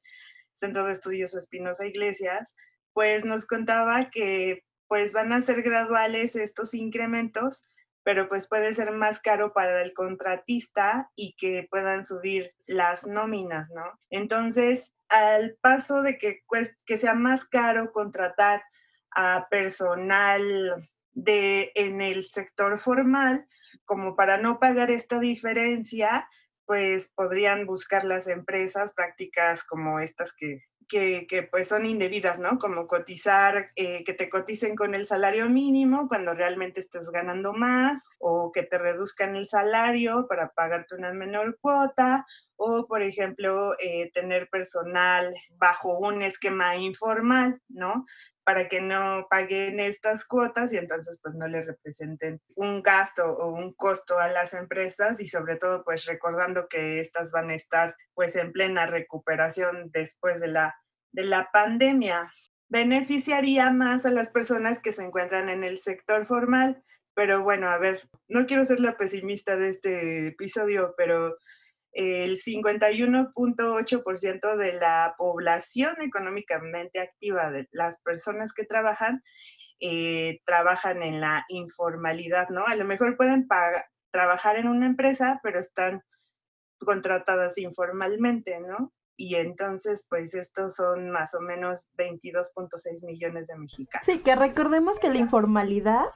Centro 0.52 0.84
de 0.84 0.92
Estudios 0.92 1.34
Espinosa 1.34 1.86
Iglesias, 1.86 2.54
pues 3.00 3.24
nos 3.24 3.46
contaba 3.46 4.10
que 4.10 4.62
pues 4.86 5.14
van 5.14 5.32
a 5.32 5.40
ser 5.40 5.62
graduales 5.62 6.36
estos 6.36 6.74
incrementos, 6.74 7.62
pero 8.02 8.28
pues 8.28 8.46
puede 8.46 8.74
ser 8.74 8.90
más 8.92 9.20
caro 9.20 9.54
para 9.54 9.80
el 9.80 9.94
contratista 9.94 11.10
y 11.16 11.34
que 11.38 11.66
puedan 11.70 12.04
subir 12.04 12.52
las 12.66 13.06
nóminas, 13.06 13.70
¿no? 13.70 13.84
Entonces, 14.10 14.92
al 15.08 15.56
paso 15.62 16.02
de 16.02 16.18
que, 16.18 16.42
que 16.84 16.98
sea 16.98 17.14
más 17.14 17.46
caro 17.46 17.90
contratar 17.90 18.62
a 19.16 19.46
personal 19.48 20.86
de, 21.12 21.72
en 21.76 22.02
el 22.02 22.24
sector 22.24 22.78
formal, 22.78 23.46
como 23.86 24.14
para 24.14 24.36
no 24.36 24.58
pagar 24.58 24.90
esta 24.90 25.18
diferencia, 25.18 26.28
pues 26.66 27.10
podrían 27.14 27.64
buscar 27.64 28.04
las 28.04 28.28
empresas 28.28 28.92
prácticas 28.92 29.64
como 29.64 30.00
estas 30.00 30.34
que 30.34 30.64
que, 30.90 31.48
pues 31.50 31.68
son 31.68 31.86
indebidas, 31.86 32.38
¿no? 32.38 32.58
Como 32.58 32.86
cotizar, 32.86 33.70
eh, 33.76 34.02
que 34.04 34.12
te 34.12 34.28
coticen 34.28 34.74
con 34.74 34.94
el 34.94 35.06
salario 35.06 35.48
mínimo 35.48 36.08
cuando 36.08 36.34
realmente 36.34 36.80
estás 36.80 37.10
ganando 37.10 37.52
más, 37.52 38.04
o 38.18 38.50
que 38.52 38.64
te 38.64 38.76
reduzcan 38.76 39.36
el 39.36 39.46
salario 39.46 40.26
para 40.28 40.50
pagarte 40.50 40.96
una 40.96 41.12
menor 41.12 41.56
cuota, 41.60 42.26
o 42.56 42.86
por 42.86 43.02
ejemplo, 43.02 43.74
eh, 43.78 44.10
tener 44.12 44.48
personal 44.50 45.32
bajo 45.52 45.96
un 45.98 46.22
esquema 46.22 46.76
informal, 46.76 47.60
¿no? 47.68 48.04
Para 48.50 48.66
que 48.66 48.80
no 48.80 49.28
paguen 49.30 49.78
estas 49.78 50.24
cuotas 50.24 50.72
y 50.72 50.76
entonces 50.76 51.20
pues 51.22 51.36
no 51.36 51.46
le 51.46 51.62
representen 51.62 52.40
un 52.56 52.82
gasto 52.82 53.32
o 53.32 53.52
un 53.52 53.72
costo 53.74 54.18
a 54.18 54.26
las 54.26 54.54
empresas 54.54 55.20
y 55.20 55.28
sobre 55.28 55.54
todo 55.54 55.84
pues 55.84 56.04
recordando 56.06 56.66
que 56.66 56.98
estas 56.98 57.30
van 57.30 57.50
a 57.50 57.54
estar 57.54 57.94
pues 58.12 58.34
en 58.34 58.50
plena 58.50 58.86
recuperación 58.86 59.92
después 59.92 60.40
de 60.40 60.48
la 60.48 60.74
de 61.12 61.22
la 61.22 61.48
pandemia. 61.52 62.32
Beneficiaría 62.68 63.70
más 63.70 64.04
a 64.04 64.10
las 64.10 64.30
personas 64.30 64.80
que 64.80 64.90
se 64.90 65.04
encuentran 65.04 65.48
en 65.48 65.62
el 65.62 65.78
sector 65.78 66.26
formal, 66.26 66.82
pero 67.14 67.44
bueno, 67.44 67.70
a 67.70 67.78
ver, 67.78 68.08
no 68.26 68.46
quiero 68.46 68.64
ser 68.64 68.80
la 68.80 68.96
pesimista 68.96 69.54
de 69.54 69.68
este 69.68 70.26
episodio, 70.26 70.92
pero 70.96 71.36
el 71.92 72.36
51.8% 72.36 74.56
de 74.56 74.74
la 74.74 75.16
población 75.18 76.00
económicamente 76.02 77.00
activa 77.00 77.50
de 77.50 77.68
las 77.72 78.00
personas 78.00 78.52
que 78.52 78.64
trabajan, 78.64 79.24
eh, 79.80 80.38
trabajan 80.44 81.02
en 81.02 81.20
la 81.20 81.44
informalidad, 81.48 82.48
¿no? 82.50 82.64
A 82.66 82.76
lo 82.76 82.84
mejor 82.84 83.16
pueden 83.16 83.48
trabajar 84.10 84.56
en 84.56 84.68
una 84.68 84.86
empresa, 84.86 85.40
pero 85.42 85.58
están 85.58 86.02
contratadas 86.78 87.58
informalmente, 87.58 88.60
¿no? 88.60 88.92
y 89.20 89.34
entonces 89.34 90.06
pues 90.08 90.34
estos 90.34 90.76
son 90.76 91.10
más 91.10 91.34
o 91.34 91.42
menos 91.42 91.90
22.6 91.98 93.04
millones 93.04 93.48
de 93.48 93.58
mexicanos. 93.58 94.06
Sí, 94.06 94.18
que 94.18 94.34
recordemos 94.34 94.98
que 94.98 95.10
la 95.10 95.18
informalidad 95.18 96.06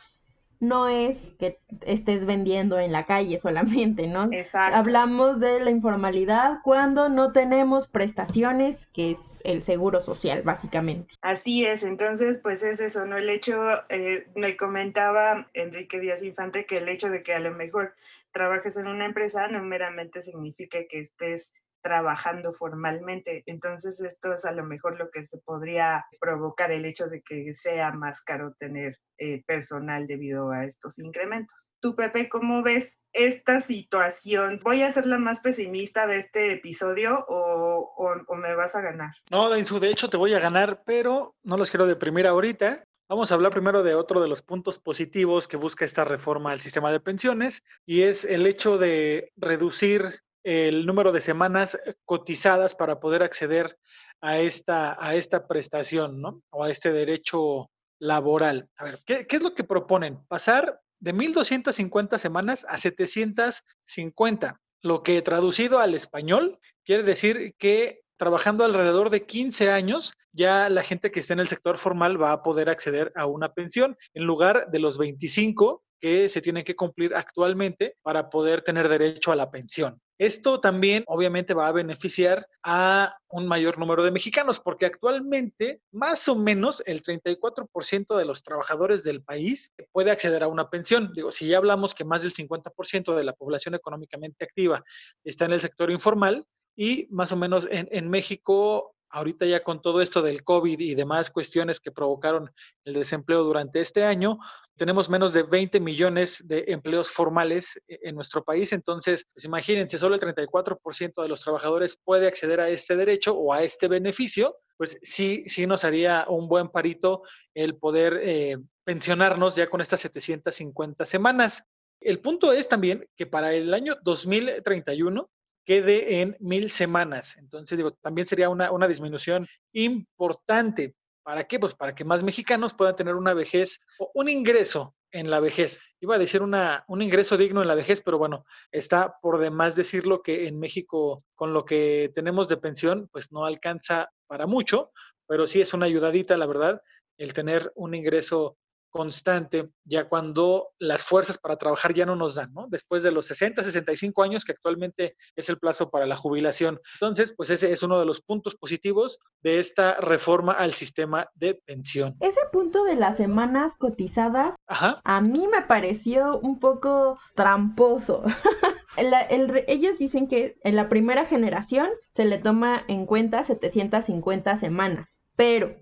no 0.60 0.88
es 0.88 1.34
que 1.38 1.58
estés 1.82 2.26
vendiendo 2.26 2.78
en 2.78 2.92
la 2.92 3.06
calle 3.06 3.38
solamente, 3.38 4.06
¿no? 4.06 4.28
Exacto. 4.32 4.76
Hablamos 4.76 5.40
de 5.40 5.60
la 5.60 5.70
informalidad 5.70 6.58
cuando 6.62 7.08
no 7.08 7.32
tenemos 7.32 7.88
prestaciones, 7.88 8.86
que 8.88 9.12
es 9.12 9.40
el 9.44 9.62
seguro 9.62 10.00
social, 10.00 10.42
básicamente. 10.42 11.14
Así 11.20 11.64
es, 11.64 11.84
entonces, 11.84 12.40
pues 12.40 12.62
es 12.62 12.80
eso, 12.80 13.04
¿no? 13.04 13.16
El 13.16 13.28
hecho, 13.30 13.56
eh, 13.88 14.26
me 14.34 14.56
comentaba 14.56 15.48
Enrique 15.52 16.00
Díaz 16.00 16.22
Infante 16.22 16.64
que 16.66 16.78
el 16.78 16.88
hecho 16.88 17.10
de 17.10 17.22
que 17.22 17.34
a 17.34 17.40
lo 17.40 17.52
mejor 17.52 17.94
trabajes 18.32 18.76
en 18.76 18.88
una 18.88 19.06
empresa 19.06 19.46
no 19.48 19.62
meramente 19.62 20.20
significa 20.22 20.78
que 20.88 21.00
estés 21.00 21.52
trabajando 21.84 22.54
formalmente. 22.54 23.44
Entonces, 23.46 24.00
esto 24.00 24.32
es 24.32 24.46
a 24.46 24.52
lo 24.52 24.64
mejor 24.64 24.98
lo 24.98 25.10
que 25.10 25.24
se 25.24 25.38
podría 25.38 26.06
provocar 26.18 26.72
el 26.72 26.86
hecho 26.86 27.08
de 27.08 27.20
que 27.20 27.52
sea 27.52 27.92
más 27.92 28.22
caro 28.22 28.54
tener 28.58 28.98
eh, 29.18 29.44
personal 29.46 30.06
debido 30.06 30.50
a 30.50 30.64
estos 30.64 30.98
incrementos. 30.98 31.56
Tú, 31.80 31.94
Pepe, 31.94 32.30
¿cómo 32.30 32.62
ves 32.62 32.96
esta 33.12 33.60
situación? 33.60 34.60
¿Voy 34.64 34.80
a 34.80 34.90
ser 34.90 35.04
la 35.04 35.18
más 35.18 35.42
pesimista 35.42 36.06
de 36.06 36.18
este 36.18 36.54
episodio 36.54 37.22
o, 37.28 38.16
me 38.34 38.54
vas 38.54 38.74
a 38.74 38.80
ganar? 38.80 39.12
No, 39.30 39.50
Dainzu, 39.50 39.78
de 39.78 39.90
hecho 39.90 40.08
te 40.08 40.16
voy 40.16 40.32
a 40.32 40.40
ganar, 40.40 40.82
pero 40.86 41.36
no 41.42 41.58
los 41.58 41.70
quiero 41.70 41.86
deprimir 41.86 42.26
ahorita. 42.26 42.82
Vamos 43.10 43.30
a 43.30 43.34
hablar 43.34 43.52
primero 43.52 43.82
de 43.82 43.94
otro 43.94 44.22
de 44.22 44.28
los 44.28 44.40
puntos 44.40 44.78
positivos 44.78 45.46
que 45.46 45.58
busca 45.58 45.84
esta 45.84 46.06
reforma 46.06 46.50
al 46.50 46.60
sistema 46.60 46.90
de 46.90 47.00
pensiones 47.00 47.62
y 47.84 48.02
es 48.02 48.24
el 48.24 48.46
hecho 48.46 48.78
de 48.78 49.30
reducir 49.36 50.22
el 50.44 50.86
número 50.86 51.10
de 51.10 51.20
semanas 51.20 51.74
eh, 51.74 51.94
cotizadas 52.04 52.74
para 52.74 53.00
poder 53.00 53.22
acceder 53.22 53.78
a 54.20 54.38
esta, 54.38 54.96
a 55.04 55.14
esta 55.14 55.48
prestación, 55.48 56.20
¿no? 56.20 56.42
O 56.50 56.62
a 56.62 56.70
este 56.70 56.92
derecho 56.92 57.70
laboral. 57.98 58.68
A 58.76 58.84
ver, 58.84 59.00
¿qué, 59.04 59.26
qué 59.26 59.36
es 59.36 59.42
lo 59.42 59.54
que 59.54 59.64
proponen? 59.64 60.24
Pasar 60.28 60.80
de 61.00 61.14
1.250 61.14 62.18
semanas 62.18 62.64
a 62.68 62.78
750, 62.78 64.60
lo 64.82 65.02
que 65.02 65.20
traducido 65.22 65.78
al 65.78 65.94
español 65.94 66.58
quiere 66.84 67.02
decir 67.02 67.54
que 67.58 68.03
trabajando 68.16 68.64
alrededor 68.64 69.10
de 69.10 69.26
15 69.26 69.70
años, 69.70 70.14
ya 70.32 70.68
la 70.68 70.82
gente 70.82 71.10
que 71.10 71.20
esté 71.20 71.32
en 71.32 71.40
el 71.40 71.48
sector 71.48 71.78
formal 71.78 72.20
va 72.20 72.32
a 72.32 72.42
poder 72.42 72.68
acceder 72.68 73.12
a 73.14 73.26
una 73.26 73.52
pensión 73.52 73.96
en 74.14 74.24
lugar 74.24 74.70
de 74.70 74.78
los 74.78 74.98
25 74.98 75.82
que 76.00 76.28
se 76.28 76.42
tienen 76.42 76.64
que 76.64 76.76
cumplir 76.76 77.14
actualmente 77.14 77.96
para 78.02 78.28
poder 78.28 78.60
tener 78.60 78.88
derecho 78.90 79.32
a 79.32 79.36
la 79.36 79.50
pensión. 79.50 80.00
Esto 80.18 80.60
también 80.60 81.02
obviamente 81.06 81.54
va 81.54 81.66
a 81.66 81.72
beneficiar 81.72 82.46
a 82.62 83.16
un 83.30 83.48
mayor 83.48 83.78
número 83.78 84.04
de 84.04 84.10
mexicanos, 84.10 84.60
porque 84.60 84.86
actualmente 84.86 85.80
más 85.92 86.28
o 86.28 86.36
menos 86.36 86.82
el 86.86 87.02
34% 87.02 88.16
de 88.16 88.24
los 88.24 88.42
trabajadores 88.42 89.02
del 89.02 89.22
país 89.22 89.72
puede 89.92 90.10
acceder 90.10 90.42
a 90.42 90.48
una 90.48 90.68
pensión. 90.68 91.10
Digo, 91.14 91.32
si 91.32 91.48
ya 91.48 91.56
hablamos 91.56 91.94
que 91.94 92.04
más 92.04 92.22
del 92.22 92.32
50% 92.32 93.14
de 93.16 93.24
la 93.24 93.32
población 93.32 93.74
económicamente 93.74 94.44
activa 94.44 94.84
está 95.24 95.46
en 95.46 95.52
el 95.54 95.60
sector 95.60 95.90
informal 95.90 96.46
y 96.76 97.06
más 97.10 97.32
o 97.32 97.36
menos 97.36 97.68
en, 97.70 98.08
México 98.10 98.94
ahorita 99.10 99.46
ya 99.46 99.62
con 99.62 99.80
todo 99.80 100.00
esto 100.02 100.22
del 100.22 100.42
COVID 100.42 100.80
y 100.80 100.94
demás 100.96 101.30
cuestiones 101.30 101.78
que 101.78 101.92
provocaron 101.92 102.50
el 102.84 102.94
desempleo 102.94 103.44
durante 103.44 103.80
este 103.80 104.02
año, 104.02 104.38
tenemos 104.76 105.08
menos 105.08 105.32
de 105.32 105.44
20 105.44 105.78
millones 105.78 106.42
de 106.46 106.64
empleos 106.66 107.12
formales 107.12 107.80
e-, 107.86 108.00
en 108.02 108.16
nuestro 108.16 108.42
país. 108.42 108.72
Entonces, 108.72 109.24
pues 109.32 109.44
imagínense, 109.44 109.98
solo 109.98 110.16
el 110.16 110.20
34% 110.20 111.22
de 111.22 111.28
los 111.28 111.40
trabajadores 111.40 111.96
puede 112.02 112.26
acceder 112.26 112.60
a 112.60 112.68
este 112.68 112.96
derecho 112.96 113.34
o 113.34 113.52
a 113.52 113.62
este 113.62 113.86
beneficio, 113.86 114.56
pues 114.76 114.98
sí, 115.02 115.44
sí 115.46 115.66
nos 115.66 115.84
haría 115.84 116.26
un 116.28 116.48
buen 116.48 116.68
parito 116.68 117.22
el 117.54 117.76
poder 117.76 118.18
eh, 118.20 118.56
pensionarnos 118.82 119.54
ya 119.54 119.68
con 119.68 119.80
estas 119.80 120.00
750 120.00 121.06
semanas. 121.06 121.64
El 122.00 122.20
punto 122.20 122.52
es 122.52 122.68
también 122.68 123.08
que 123.16 123.26
para 123.26 123.54
el 123.54 123.72
año 123.72 123.96
2031 124.02 125.30
quede 125.64 126.20
en 126.20 126.36
mil 126.40 126.70
semanas. 126.70 127.36
Entonces, 127.38 127.76
digo, 127.78 127.92
también 127.92 128.26
sería 128.26 128.48
una, 128.48 128.70
una 128.70 128.88
disminución 128.88 129.46
importante. 129.72 130.94
¿Para 131.22 131.44
qué? 131.44 131.58
Pues 131.58 131.74
para 131.74 131.94
que 131.94 132.04
más 132.04 132.22
mexicanos 132.22 132.74
puedan 132.74 132.96
tener 132.96 133.14
una 133.14 133.34
vejez 133.34 133.80
o 133.98 134.10
un 134.14 134.28
ingreso 134.28 134.94
en 135.10 135.30
la 135.30 135.40
vejez. 135.40 135.78
Iba 136.00 136.16
a 136.16 136.18
decir 136.18 136.42
una, 136.42 136.84
un 136.88 137.00
ingreso 137.00 137.38
digno 137.38 137.62
en 137.62 137.68
la 137.68 137.76
vejez, 137.76 138.02
pero 138.02 138.18
bueno, 138.18 138.44
está 138.72 139.16
por 139.22 139.38
demás 139.38 139.76
decirlo 139.76 140.22
que 140.22 140.48
en 140.48 140.58
México 140.58 141.24
con 141.34 141.54
lo 141.54 141.64
que 141.64 142.10
tenemos 142.14 142.48
de 142.48 142.58
pensión, 142.58 143.08
pues 143.12 143.32
no 143.32 143.46
alcanza 143.46 144.10
para 144.26 144.46
mucho, 144.46 144.90
pero 145.26 145.46
sí 145.46 145.60
es 145.60 145.72
una 145.72 145.86
ayudadita, 145.86 146.36
la 146.36 146.46
verdad, 146.46 146.82
el 147.16 147.32
tener 147.32 147.72
un 147.76 147.94
ingreso 147.94 148.58
constante 148.94 149.70
ya 149.84 150.08
cuando 150.08 150.68
las 150.78 151.04
fuerzas 151.04 151.36
para 151.36 151.56
trabajar 151.56 151.92
ya 151.94 152.06
no 152.06 152.14
nos 152.14 152.36
dan, 152.36 152.52
¿no? 152.52 152.68
Después 152.68 153.02
de 153.02 153.10
los 153.10 153.26
60, 153.26 153.64
65 153.64 154.22
años 154.22 154.44
que 154.44 154.52
actualmente 154.52 155.16
es 155.34 155.48
el 155.48 155.58
plazo 155.58 155.90
para 155.90 156.06
la 156.06 156.14
jubilación. 156.14 156.78
Entonces, 156.94 157.34
pues 157.36 157.50
ese 157.50 157.72
es 157.72 157.82
uno 157.82 157.98
de 157.98 158.06
los 158.06 158.20
puntos 158.20 158.54
positivos 158.54 159.18
de 159.42 159.58
esta 159.58 159.94
reforma 159.94 160.52
al 160.52 160.74
sistema 160.74 161.26
de 161.34 161.60
pensión. 161.66 162.14
Ese 162.20 162.38
punto 162.52 162.84
de 162.84 162.94
las 162.94 163.16
semanas 163.16 163.72
cotizadas 163.78 164.54
a 164.68 165.20
mí 165.20 165.48
me 165.48 165.62
pareció 165.62 166.38
un 166.38 166.60
poco 166.60 167.18
tramposo. 167.34 168.22
ellos 169.66 169.98
dicen 169.98 170.28
que 170.28 170.56
en 170.62 170.76
la 170.76 170.88
primera 170.88 171.26
generación 171.26 171.88
se 172.14 172.26
le 172.26 172.38
toma 172.38 172.84
en 172.86 173.06
cuenta 173.06 173.42
750 173.42 174.56
semanas, 174.60 175.08
pero 175.34 175.74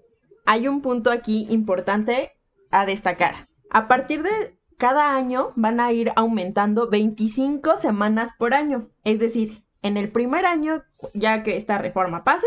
hay 0.47 0.67
un 0.67 0.81
punto 0.81 1.11
aquí 1.11 1.47
importante 1.51 2.33
a 2.73 2.85
destacar. 2.85 3.49
A 3.71 3.87
partir 3.87 4.23
de 4.23 4.59
cada 4.79 5.15
año 5.15 5.53
van 5.55 5.79
a 5.79 5.93
ir 5.93 6.11
aumentando 6.17 6.91
25 6.91 7.77
semanas 7.77 8.31
por 8.37 8.55
año. 8.55 8.89
Es 9.05 9.21
decir, 9.21 9.63
en 9.83 9.97
el 9.97 10.11
primer 10.11 10.47
año, 10.47 10.83
ya 11.15 11.45
que 11.45 11.57
esta 11.57 11.79
reforma 11.79 12.25
pase, 12.25 12.47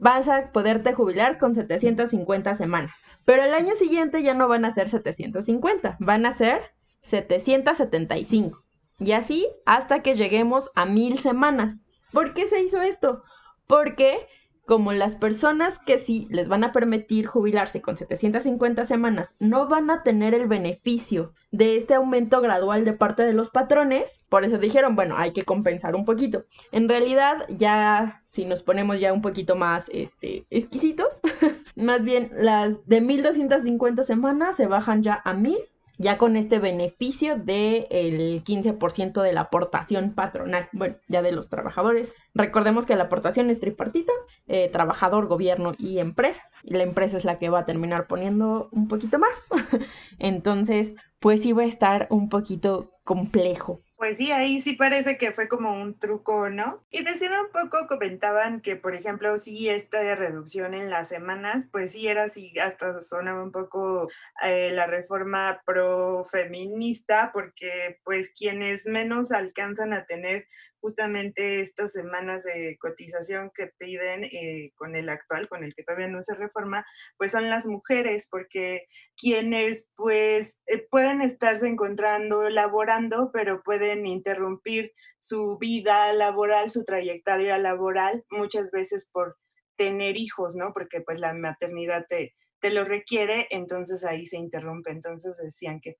vas 0.00 0.28
a 0.28 0.52
poderte 0.52 0.92
jubilar 0.92 1.38
con 1.38 1.54
750 1.54 2.56
semanas. 2.56 2.92
Pero 3.24 3.42
el 3.42 3.54
año 3.54 3.74
siguiente 3.76 4.22
ya 4.22 4.34
no 4.34 4.48
van 4.48 4.64
a 4.64 4.74
ser 4.74 4.88
750, 4.88 5.96
van 6.00 6.26
a 6.26 6.32
ser 6.32 6.62
775. 7.02 8.62
Y 9.00 9.12
así 9.12 9.46
hasta 9.66 10.02
que 10.02 10.14
lleguemos 10.14 10.70
a 10.74 10.86
mil 10.86 11.18
semanas. 11.18 11.76
¿Por 12.12 12.34
qué 12.34 12.48
se 12.48 12.60
hizo 12.60 12.80
esto? 12.80 13.22
Porque 13.66 14.26
como 14.68 14.92
las 14.92 15.16
personas 15.16 15.78
que 15.78 15.98
sí 15.98 16.28
les 16.28 16.46
van 16.46 16.62
a 16.62 16.72
permitir 16.72 17.24
jubilarse 17.24 17.80
con 17.80 17.96
750 17.96 18.84
semanas 18.84 19.32
no 19.38 19.66
van 19.66 19.88
a 19.88 20.02
tener 20.02 20.34
el 20.34 20.46
beneficio 20.46 21.32
de 21.50 21.78
este 21.78 21.94
aumento 21.94 22.42
gradual 22.42 22.84
de 22.84 22.92
parte 22.92 23.22
de 23.22 23.32
los 23.32 23.48
patrones, 23.48 24.04
por 24.28 24.44
eso 24.44 24.58
dijeron, 24.58 24.94
bueno, 24.94 25.16
hay 25.16 25.32
que 25.32 25.40
compensar 25.40 25.96
un 25.96 26.04
poquito. 26.04 26.42
En 26.70 26.86
realidad, 26.86 27.46
ya 27.48 28.22
si 28.28 28.44
nos 28.44 28.62
ponemos 28.62 29.00
ya 29.00 29.14
un 29.14 29.22
poquito 29.22 29.56
más 29.56 29.86
este, 29.88 30.44
exquisitos, 30.50 31.22
más 31.74 32.04
bien 32.04 32.30
las 32.34 32.74
de 32.86 33.00
1250 33.00 34.04
semanas 34.04 34.56
se 34.58 34.66
bajan 34.66 35.02
ya 35.02 35.22
a 35.24 35.32
1000 35.32 35.56
ya 35.98 36.16
con 36.16 36.36
este 36.36 36.60
beneficio 36.60 37.36
del 37.36 38.42
15% 38.44 39.20
de 39.20 39.32
la 39.32 39.42
aportación 39.42 40.14
patronal, 40.14 40.68
bueno, 40.72 40.96
ya 41.08 41.22
de 41.22 41.32
los 41.32 41.48
trabajadores. 41.48 42.14
Recordemos 42.34 42.86
que 42.86 42.96
la 42.96 43.04
aportación 43.04 43.50
es 43.50 43.60
tripartita, 43.60 44.12
eh, 44.46 44.68
trabajador, 44.68 45.26
gobierno 45.26 45.72
y 45.76 45.98
empresa. 45.98 46.42
Y 46.62 46.74
la 46.74 46.84
empresa 46.84 47.16
es 47.16 47.24
la 47.24 47.38
que 47.38 47.50
va 47.50 47.60
a 47.60 47.66
terminar 47.66 48.06
poniendo 48.06 48.68
un 48.72 48.88
poquito 48.88 49.18
más. 49.18 49.32
Entonces, 50.18 50.94
pues 51.18 51.42
sí 51.42 51.52
va 51.52 51.62
a 51.62 51.66
estar 51.66 52.06
un 52.10 52.28
poquito 52.28 52.92
complejo 53.04 53.80
pues 53.98 54.16
sí, 54.18 54.30
ahí 54.30 54.60
sí 54.60 54.74
parece 54.74 55.18
que 55.18 55.32
fue 55.32 55.48
como 55.48 55.72
un 55.72 55.98
truco, 55.98 56.48
¿no? 56.50 56.86
Y 56.88 57.02
decían 57.02 57.32
un 57.32 57.50
poco, 57.50 57.88
comentaban 57.88 58.60
que, 58.60 58.76
por 58.76 58.94
ejemplo, 58.94 59.36
sí, 59.38 59.68
esta 59.68 60.14
reducción 60.14 60.72
en 60.72 60.88
las 60.88 61.08
semanas, 61.08 61.68
pues 61.72 61.92
sí 61.92 62.06
era 62.06 62.24
así, 62.24 62.56
hasta 62.60 63.02
sonaba 63.02 63.42
un 63.42 63.50
poco 63.50 64.08
eh, 64.44 64.70
la 64.72 64.86
reforma 64.86 65.62
pro-feminista, 65.66 67.32
porque 67.32 67.98
pues 68.04 68.32
quienes 68.38 68.86
menos 68.86 69.32
alcanzan 69.32 69.92
a 69.92 70.06
tener 70.06 70.46
justamente 70.80 71.60
estas 71.60 71.92
semanas 71.92 72.44
de 72.44 72.76
cotización 72.80 73.50
que 73.54 73.70
piden 73.78 74.24
eh, 74.24 74.72
con 74.76 74.96
el 74.96 75.08
actual, 75.08 75.48
con 75.48 75.64
el 75.64 75.74
que 75.74 75.82
todavía 75.82 76.08
no 76.08 76.22
se 76.22 76.34
reforma, 76.34 76.84
pues 77.16 77.32
son 77.32 77.48
las 77.50 77.66
mujeres, 77.66 78.28
porque 78.30 78.86
quienes 79.16 79.88
pues 79.96 80.58
eh, 80.66 80.86
pueden 80.90 81.20
estarse 81.20 81.66
encontrando 81.66 82.48
laborando, 82.48 83.30
pero 83.32 83.62
pueden 83.62 84.06
interrumpir 84.06 84.92
su 85.20 85.58
vida 85.58 86.12
laboral, 86.12 86.70
su 86.70 86.84
trayectoria 86.84 87.58
laboral, 87.58 88.24
muchas 88.30 88.70
veces 88.70 89.08
por 89.12 89.36
tener 89.76 90.16
hijos, 90.16 90.54
¿no? 90.56 90.72
Porque 90.72 91.00
pues 91.00 91.18
la 91.20 91.34
maternidad 91.34 92.06
te, 92.08 92.34
te 92.60 92.70
lo 92.70 92.84
requiere, 92.84 93.46
entonces 93.50 94.04
ahí 94.04 94.26
se 94.26 94.36
interrumpe. 94.36 94.90
Entonces 94.90 95.36
decían 95.36 95.80
que 95.80 95.96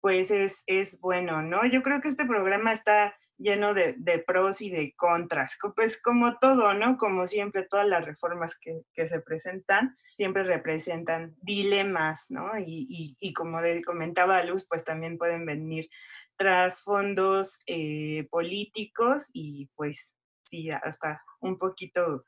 pues 0.00 0.32
es, 0.32 0.64
es 0.66 1.00
bueno, 1.00 1.42
¿no? 1.42 1.64
Yo 1.64 1.82
creo 1.82 2.00
que 2.00 2.08
este 2.08 2.26
programa 2.26 2.72
está 2.72 3.16
lleno 3.42 3.74
de, 3.74 4.24
pros 4.26 4.60
y 4.62 4.70
de 4.70 4.94
contras, 4.94 5.58
pues 5.74 6.00
como 6.00 6.38
todo, 6.38 6.74
¿no? 6.74 6.96
Como 6.96 7.26
siempre, 7.26 7.66
todas 7.68 7.86
las 7.86 8.04
reformas 8.04 8.58
que, 8.58 8.82
se 9.06 9.20
presentan 9.20 9.96
siempre 10.16 10.42
representan 10.42 11.34
dilemas, 11.40 12.30
¿no? 12.30 12.52
Y, 12.58 13.32
como 13.34 13.58
comentaba 13.84 14.42
Luz, 14.44 14.66
pues 14.68 14.84
también 14.84 15.18
pueden 15.18 15.46
venir 15.46 15.88
trasfondos 16.36 17.60
eh, 17.66 18.26
políticos 18.30 19.30
y 19.32 19.68
pues 19.74 20.14
sí, 20.44 20.70
hasta 20.70 21.22
un 21.40 21.58
poquito 21.58 22.24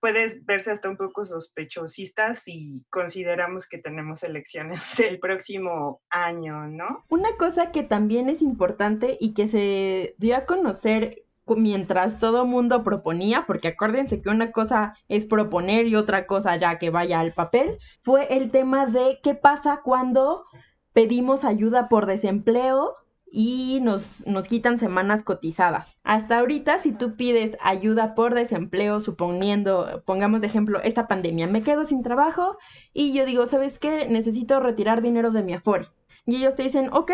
puedes 0.00 0.44
verse 0.44 0.70
hasta 0.70 0.88
un 0.88 0.96
poco 0.96 1.24
sospechosista 1.24 2.34
si 2.34 2.84
consideramos 2.90 3.68
que 3.68 3.78
tenemos 3.78 4.22
elecciones 4.22 4.98
el 5.00 5.18
próximo 5.18 6.00
año, 6.10 6.66
¿no? 6.66 7.04
Una 7.08 7.36
cosa 7.36 7.70
que 7.72 7.82
también 7.82 8.28
es 8.28 8.42
importante 8.42 9.16
y 9.20 9.34
que 9.34 9.48
se 9.48 10.14
dio 10.18 10.36
a 10.36 10.46
conocer 10.46 11.24
mientras 11.46 12.18
todo 12.18 12.46
mundo 12.46 12.82
proponía, 12.82 13.44
porque 13.46 13.68
acuérdense 13.68 14.22
que 14.22 14.30
una 14.30 14.50
cosa 14.50 14.94
es 15.08 15.26
proponer 15.26 15.86
y 15.86 15.96
otra 15.96 16.26
cosa 16.26 16.56
ya 16.56 16.78
que 16.78 16.90
vaya 16.90 17.20
al 17.20 17.34
papel, 17.34 17.78
fue 18.02 18.34
el 18.36 18.50
tema 18.50 18.86
de 18.86 19.20
qué 19.22 19.34
pasa 19.34 19.80
cuando 19.84 20.44
pedimos 20.92 21.44
ayuda 21.44 21.88
por 21.88 22.06
desempleo 22.06 22.96
y 23.36 23.80
nos, 23.80 24.24
nos 24.28 24.46
quitan 24.46 24.78
semanas 24.78 25.24
cotizadas. 25.24 25.96
Hasta 26.04 26.38
ahorita, 26.38 26.78
si 26.78 26.92
tú 26.92 27.16
pides 27.16 27.56
ayuda 27.60 28.14
por 28.14 28.32
desempleo, 28.32 29.00
suponiendo, 29.00 30.04
pongamos 30.06 30.40
de 30.40 30.46
ejemplo, 30.46 30.80
esta 30.80 31.08
pandemia, 31.08 31.48
me 31.48 31.64
quedo 31.64 31.84
sin 31.84 32.04
trabajo 32.04 32.56
y 32.92 33.12
yo 33.12 33.26
digo, 33.26 33.46
¿sabes 33.46 33.80
qué? 33.80 34.06
Necesito 34.08 34.60
retirar 34.60 35.02
dinero 35.02 35.32
de 35.32 35.42
mi 35.42 35.52
Afore. 35.52 35.88
Y 36.24 36.36
ellos 36.36 36.54
te 36.54 36.62
dicen, 36.62 36.90
ok, 36.92 37.10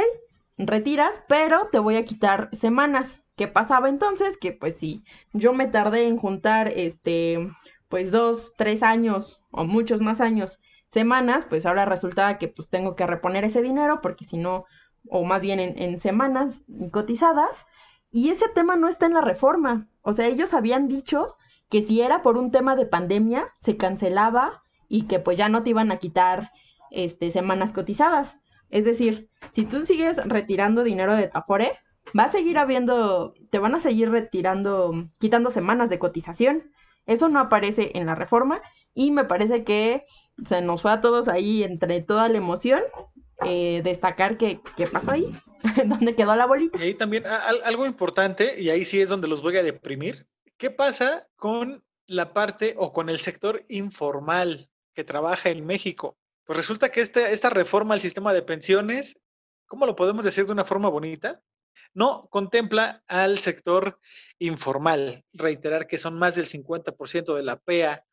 retiras, 0.58 1.22
pero 1.26 1.68
te 1.72 1.78
voy 1.78 1.96
a 1.96 2.04
quitar 2.04 2.50
semanas. 2.52 3.22
¿Qué 3.34 3.48
pasaba 3.48 3.88
entonces? 3.88 4.36
Que 4.36 4.52
pues 4.52 4.76
sí, 4.76 5.02
yo 5.32 5.54
me 5.54 5.68
tardé 5.68 6.06
en 6.06 6.18
juntar, 6.18 6.68
este, 6.68 7.50
pues 7.88 8.10
dos, 8.10 8.52
tres 8.58 8.82
años 8.82 9.40
o 9.52 9.64
muchos 9.64 10.02
más 10.02 10.20
años, 10.20 10.60
semanas, 10.92 11.46
pues 11.48 11.64
ahora 11.64 11.86
resulta 11.86 12.36
que 12.36 12.48
pues 12.48 12.68
tengo 12.68 12.94
que 12.94 13.06
reponer 13.06 13.44
ese 13.44 13.62
dinero 13.62 14.02
porque 14.02 14.26
si 14.26 14.36
no 14.36 14.66
o 15.08 15.24
más 15.24 15.42
bien 15.42 15.60
en, 15.60 16.00
semanas 16.00 16.62
cotizadas, 16.92 17.50
y 18.10 18.30
ese 18.30 18.48
tema 18.48 18.76
no 18.76 18.88
está 18.88 19.06
en 19.06 19.14
la 19.14 19.20
reforma. 19.20 19.88
O 20.02 20.12
sea, 20.12 20.26
ellos 20.26 20.54
habían 20.54 20.88
dicho 20.88 21.36
que 21.68 21.82
si 21.82 22.00
era 22.00 22.22
por 22.22 22.36
un 22.36 22.50
tema 22.50 22.76
de 22.76 22.86
pandemia, 22.86 23.48
se 23.60 23.76
cancelaba 23.76 24.62
y 24.88 25.06
que 25.06 25.20
pues 25.20 25.38
ya 25.38 25.48
no 25.48 25.62
te 25.62 25.70
iban 25.70 25.92
a 25.92 25.98
quitar 25.98 26.50
este, 26.90 27.30
semanas 27.30 27.72
cotizadas. 27.72 28.36
Es 28.70 28.84
decir, 28.84 29.30
si 29.52 29.64
tú 29.64 29.82
sigues 29.82 30.16
retirando 30.16 30.82
dinero 30.82 31.14
de 31.14 31.28
Tafore, 31.28 31.78
va 32.18 32.24
a 32.24 32.32
seguir 32.32 32.58
habiendo, 32.58 33.34
te 33.50 33.58
van 33.58 33.74
a 33.74 33.80
seguir 33.80 34.10
retirando, 34.10 35.08
quitando 35.18 35.50
semanas 35.50 35.90
de 35.90 35.98
cotización. 35.98 36.72
Eso 37.06 37.28
no 37.28 37.40
aparece 37.40 37.92
en 37.94 38.06
la 38.06 38.14
reforma 38.14 38.60
y 38.94 39.10
me 39.10 39.24
parece 39.24 39.64
que 39.64 40.04
se 40.46 40.60
nos 40.60 40.82
fue 40.82 40.92
a 40.92 41.00
todos 41.00 41.28
ahí 41.28 41.62
entre 41.62 42.02
toda 42.02 42.28
la 42.28 42.38
emoción 42.38 42.80
eh, 43.44 43.80
destacar 43.82 44.36
qué, 44.36 44.60
pasó 44.92 45.12
ahí, 45.12 45.34
dónde 45.86 46.14
quedó 46.14 46.34
la 46.36 46.46
bolita. 46.46 46.78
Y 46.78 46.82
ahí 46.82 46.94
también 46.94 47.24
algo 47.26 47.86
importante, 47.86 48.60
y 48.60 48.70
ahí 48.70 48.84
sí 48.84 49.00
es 49.00 49.08
donde 49.08 49.28
los 49.28 49.42
voy 49.42 49.56
a 49.56 49.62
deprimir, 49.62 50.26
¿qué 50.56 50.70
pasa 50.70 51.26
con 51.36 51.84
la 52.06 52.32
parte 52.32 52.74
o 52.76 52.92
con 52.92 53.08
el 53.08 53.20
sector 53.20 53.64
informal 53.68 54.70
que 54.94 55.04
trabaja 55.04 55.50
en 55.50 55.64
México? 55.64 56.18
Pues 56.44 56.56
resulta 56.56 56.90
que 56.90 57.00
este, 57.00 57.32
esta 57.32 57.50
reforma 57.50 57.94
al 57.94 58.00
sistema 58.00 58.32
de 58.32 58.42
pensiones, 58.42 59.20
¿cómo 59.66 59.86
lo 59.86 59.96
podemos 59.96 60.24
decir 60.24 60.46
de 60.46 60.52
una 60.52 60.64
forma 60.64 60.88
bonita? 60.88 61.40
No 61.94 62.28
contempla 62.30 63.02
al 63.06 63.38
sector 63.38 63.98
informal. 64.38 65.24
Reiterar 65.32 65.86
que 65.86 65.98
son 65.98 66.18
más 66.18 66.34
del 66.34 66.46
50% 66.46 67.34
de 67.34 67.42
la 67.42 67.56
PEA, 67.58 68.04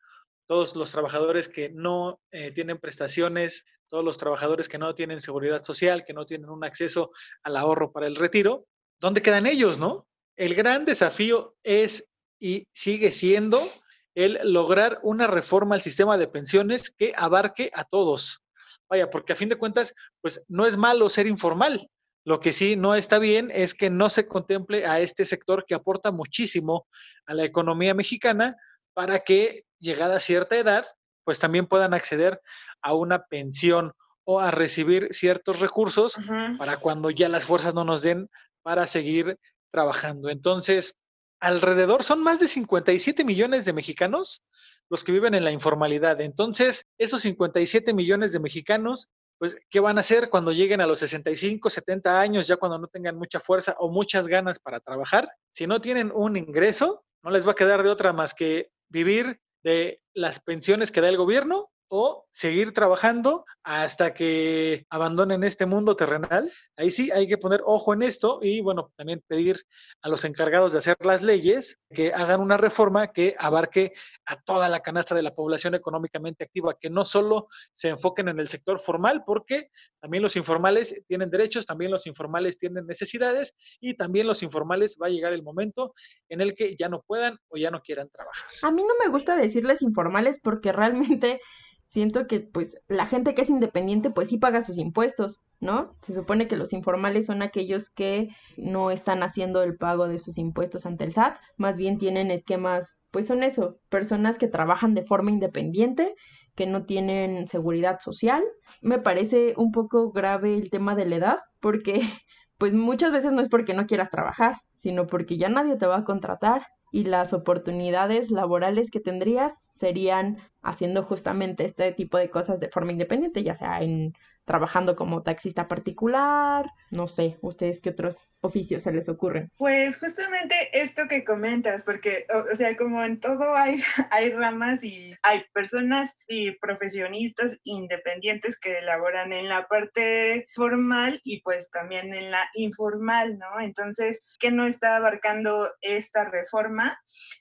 todos 0.46 0.74
los 0.76 0.90
trabajadores 0.90 1.48
que 1.48 1.68
no 1.68 2.20
eh, 2.30 2.50
tienen 2.50 2.78
prestaciones 2.78 3.64
todos 3.88 4.04
los 4.04 4.18
trabajadores 4.18 4.68
que 4.68 4.78
no 4.78 4.94
tienen 4.94 5.20
seguridad 5.20 5.64
social, 5.64 6.04
que 6.04 6.12
no 6.12 6.26
tienen 6.26 6.50
un 6.50 6.64
acceso 6.64 7.10
al 7.42 7.56
ahorro 7.56 7.92
para 7.92 8.06
el 8.06 8.16
retiro, 8.16 8.66
¿dónde 9.00 9.22
quedan 9.22 9.46
ellos, 9.46 9.78
no? 9.78 10.06
El 10.36 10.54
gran 10.54 10.84
desafío 10.84 11.56
es 11.62 12.08
y 12.38 12.68
sigue 12.72 13.10
siendo 13.10 13.68
el 14.14 14.38
lograr 14.52 14.98
una 15.02 15.26
reforma 15.26 15.74
al 15.74 15.82
sistema 15.82 16.18
de 16.18 16.28
pensiones 16.28 16.90
que 16.90 17.12
abarque 17.16 17.70
a 17.74 17.84
todos. 17.84 18.42
Vaya, 18.88 19.10
porque 19.10 19.32
a 19.32 19.36
fin 19.36 19.48
de 19.48 19.56
cuentas, 19.56 19.94
pues 20.20 20.42
no 20.48 20.66
es 20.66 20.76
malo 20.76 21.08
ser 21.08 21.26
informal. 21.26 21.88
Lo 22.24 22.40
que 22.40 22.52
sí 22.52 22.76
no 22.76 22.94
está 22.94 23.18
bien 23.18 23.50
es 23.52 23.74
que 23.74 23.90
no 23.90 24.10
se 24.10 24.26
contemple 24.26 24.86
a 24.86 25.00
este 25.00 25.24
sector 25.24 25.64
que 25.66 25.74
aporta 25.74 26.10
muchísimo 26.10 26.86
a 27.26 27.34
la 27.34 27.44
economía 27.44 27.94
mexicana 27.94 28.56
para 28.92 29.20
que, 29.20 29.64
llegada 29.78 30.16
a 30.16 30.20
cierta 30.20 30.56
edad, 30.56 30.86
pues 31.24 31.38
también 31.38 31.66
puedan 31.66 31.94
acceder 31.94 32.40
a 32.82 32.94
una 32.94 33.24
pensión 33.24 33.92
o 34.24 34.40
a 34.40 34.50
recibir 34.50 35.08
ciertos 35.10 35.60
recursos 35.60 36.14
para 36.58 36.78
cuando 36.78 37.10
ya 37.10 37.28
las 37.28 37.46
fuerzas 37.46 37.74
no 37.74 37.84
nos 37.84 38.02
den 38.02 38.28
para 38.62 38.86
seguir 38.86 39.38
trabajando. 39.70 40.28
Entonces, 40.28 40.94
alrededor 41.40 42.04
son 42.04 42.22
más 42.22 42.38
de 42.38 42.48
57 42.48 43.24
millones 43.24 43.64
de 43.64 43.72
mexicanos 43.72 44.42
los 44.90 45.04
que 45.04 45.12
viven 45.12 45.34
en 45.34 45.44
la 45.44 45.52
informalidad. 45.52 46.20
Entonces, 46.20 46.86
esos 46.98 47.22
57 47.22 47.92
millones 47.92 48.32
de 48.32 48.40
mexicanos, 48.40 49.08
pues, 49.38 49.56
¿qué 49.70 49.80
van 49.80 49.98
a 49.98 50.00
hacer 50.00 50.30
cuando 50.30 50.52
lleguen 50.52 50.80
a 50.80 50.86
los 50.86 50.98
65, 50.98 51.70
70 51.70 52.20
años, 52.20 52.46
ya 52.46 52.56
cuando 52.56 52.78
no 52.78 52.88
tengan 52.88 53.16
mucha 53.16 53.40
fuerza 53.40 53.76
o 53.78 53.90
muchas 53.90 54.26
ganas 54.26 54.58
para 54.58 54.80
trabajar? 54.80 55.28
Si 55.52 55.66
no 55.66 55.80
tienen 55.80 56.10
un 56.14 56.36
ingreso, 56.36 57.04
no 57.22 57.30
les 57.30 57.46
va 57.46 57.52
a 57.52 57.56
quedar 57.56 57.82
de 57.82 57.90
otra 57.90 58.12
más 58.12 58.34
que 58.34 58.70
vivir 58.88 59.40
de 59.62 60.00
las 60.14 60.40
pensiones 60.40 60.90
que 60.90 61.00
da 61.00 61.08
el 61.08 61.16
gobierno 61.16 61.70
o 61.88 62.26
seguir 62.30 62.72
trabajando 62.72 63.44
hasta 63.62 64.14
que 64.14 64.86
abandonen 64.88 65.44
este 65.44 65.66
mundo 65.66 65.96
terrenal. 65.96 66.50
Ahí 66.76 66.90
sí 66.90 67.10
hay 67.10 67.26
que 67.26 67.38
poner 67.38 67.60
ojo 67.66 67.92
en 67.92 68.02
esto 68.02 68.38
y 68.42 68.60
bueno, 68.60 68.92
también 68.96 69.22
pedir 69.26 69.62
a 70.02 70.08
los 70.08 70.24
encargados 70.24 70.72
de 70.72 70.78
hacer 70.78 70.96
las 71.00 71.22
leyes 71.22 71.78
que 71.92 72.12
hagan 72.12 72.40
una 72.40 72.56
reforma 72.56 73.12
que 73.12 73.34
abarque 73.38 73.92
a 74.24 74.40
toda 74.40 74.68
la 74.68 74.80
canasta 74.80 75.14
de 75.14 75.22
la 75.22 75.34
población 75.34 75.74
económicamente 75.74 76.44
activa, 76.44 76.76
que 76.80 76.90
no 76.90 77.04
solo 77.04 77.48
se 77.74 77.88
enfoquen 77.88 78.28
en 78.28 78.38
el 78.38 78.48
sector 78.48 78.78
formal, 78.78 79.22
porque 79.26 79.70
también 80.00 80.22
los 80.22 80.36
informales 80.36 81.04
tienen 81.06 81.30
derechos, 81.30 81.66
también 81.66 81.90
los 81.90 82.06
informales 82.06 82.58
tienen 82.58 82.86
necesidades 82.86 83.54
y 83.80 83.94
también 83.94 84.26
los 84.26 84.42
informales 84.42 84.98
va 85.02 85.06
a 85.06 85.10
llegar 85.10 85.32
el 85.32 85.42
momento 85.42 85.94
en 86.28 86.40
el 86.40 86.54
que 86.54 86.76
ya 86.76 86.88
no 86.88 87.02
puedan 87.02 87.38
o 87.48 87.56
ya 87.56 87.70
no 87.70 87.80
quieran 87.80 88.08
trabajar. 88.10 88.48
A 88.62 88.70
mí 88.70 88.82
no 88.82 88.94
me 89.02 89.10
gusta 89.10 89.36
decirles 89.36 89.82
informales 89.82 90.40
porque 90.40 90.72
realmente 90.72 91.40
siento 91.88 92.26
que 92.26 92.40
pues 92.40 92.76
la 92.88 93.06
gente 93.06 93.34
que 93.34 93.42
es 93.42 93.50
independiente 93.50 94.10
pues 94.10 94.28
sí 94.28 94.38
paga 94.38 94.62
sus 94.62 94.78
impuestos, 94.78 95.40
¿no? 95.60 95.94
Se 96.02 96.12
supone 96.12 96.48
que 96.48 96.56
los 96.56 96.72
informales 96.72 97.26
son 97.26 97.42
aquellos 97.42 97.90
que 97.90 98.28
no 98.56 98.90
están 98.90 99.22
haciendo 99.22 99.62
el 99.62 99.76
pago 99.76 100.08
de 100.08 100.18
sus 100.18 100.38
impuestos 100.38 100.86
ante 100.86 101.04
el 101.04 101.12
SAT, 101.12 101.36
más 101.56 101.76
bien 101.76 101.98
tienen 101.98 102.30
esquemas, 102.30 102.92
pues 103.10 103.26
son 103.26 103.42
eso, 103.42 103.78
personas 103.88 104.38
que 104.38 104.48
trabajan 104.48 104.94
de 104.94 105.04
forma 105.04 105.30
independiente, 105.30 106.14
que 106.54 106.66
no 106.66 106.84
tienen 106.84 107.46
seguridad 107.48 108.00
social. 108.00 108.42
Me 108.82 108.98
parece 108.98 109.54
un 109.56 109.72
poco 109.72 110.10
grave 110.10 110.54
el 110.54 110.70
tema 110.70 110.94
de 110.94 111.06
la 111.06 111.16
edad, 111.16 111.38
porque 111.60 112.00
pues 112.58 112.74
muchas 112.74 113.12
veces 113.12 113.32
no 113.32 113.40
es 113.40 113.48
porque 113.48 113.74
no 113.74 113.86
quieras 113.86 114.10
trabajar, 114.10 114.56
sino 114.78 115.06
porque 115.06 115.38
ya 115.38 115.48
nadie 115.48 115.76
te 115.76 115.86
va 115.86 115.98
a 115.98 116.04
contratar 116.04 116.66
y 116.90 117.04
las 117.04 117.32
oportunidades 117.32 118.30
laborales 118.30 118.90
que 118.90 119.00
tendrías 119.00 119.54
serían 119.76 120.38
haciendo 120.62 121.02
justamente 121.02 121.64
este 121.64 121.92
tipo 121.92 122.18
de 122.18 122.30
cosas 122.30 122.60
de 122.60 122.68
forma 122.68 122.92
independiente, 122.92 123.42
ya 123.42 123.56
sea 123.56 123.82
en 123.82 124.14
trabajando 124.48 124.96
como 124.96 125.22
taxista 125.22 125.68
particular, 125.68 126.66
no 126.90 127.06
sé, 127.06 127.38
ustedes 127.42 127.80
qué 127.80 127.90
otros 127.90 128.16
oficios 128.40 128.82
se 128.82 128.92
les 128.92 129.08
ocurren. 129.08 129.52
Pues 129.58 130.00
justamente 130.00 130.54
esto 130.72 131.06
que 131.06 131.22
comentas, 131.22 131.84
porque, 131.84 132.26
o, 132.32 132.54
sea, 132.56 132.76
como 132.76 133.04
en 133.04 133.20
todo 133.20 133.54
hay, 133.54 133.80
hay 134.10 134.30
ramas 134.30 134.82
y 134.82 135.12
hay 135.22 135.44
personas 135.52 136.16
y 136.26 136.52
profesionistas 136.52 137.58
independientes 137.62 138.58
que 138.58 138.78
elaboran 138.78 139.32
en 139.34 139.48
la 139.48 139.66
parte 139.66 140.48
formal 140.54 141.20
y 141.22 141.42
pues 141.42 141.70
también 141.70 142.14
en 142.14 142.30
la 142.30 142.48
informal, 142.54 143.38
¿no? 143.38 143.60
Entonces, 143.60 144.22
¿qué 144.40 144.50
no 144.50 144.66
está 144.66 144.96
abarcando 144.96 145.70
esta 145.82 146.24
reforma? 146.24 146.98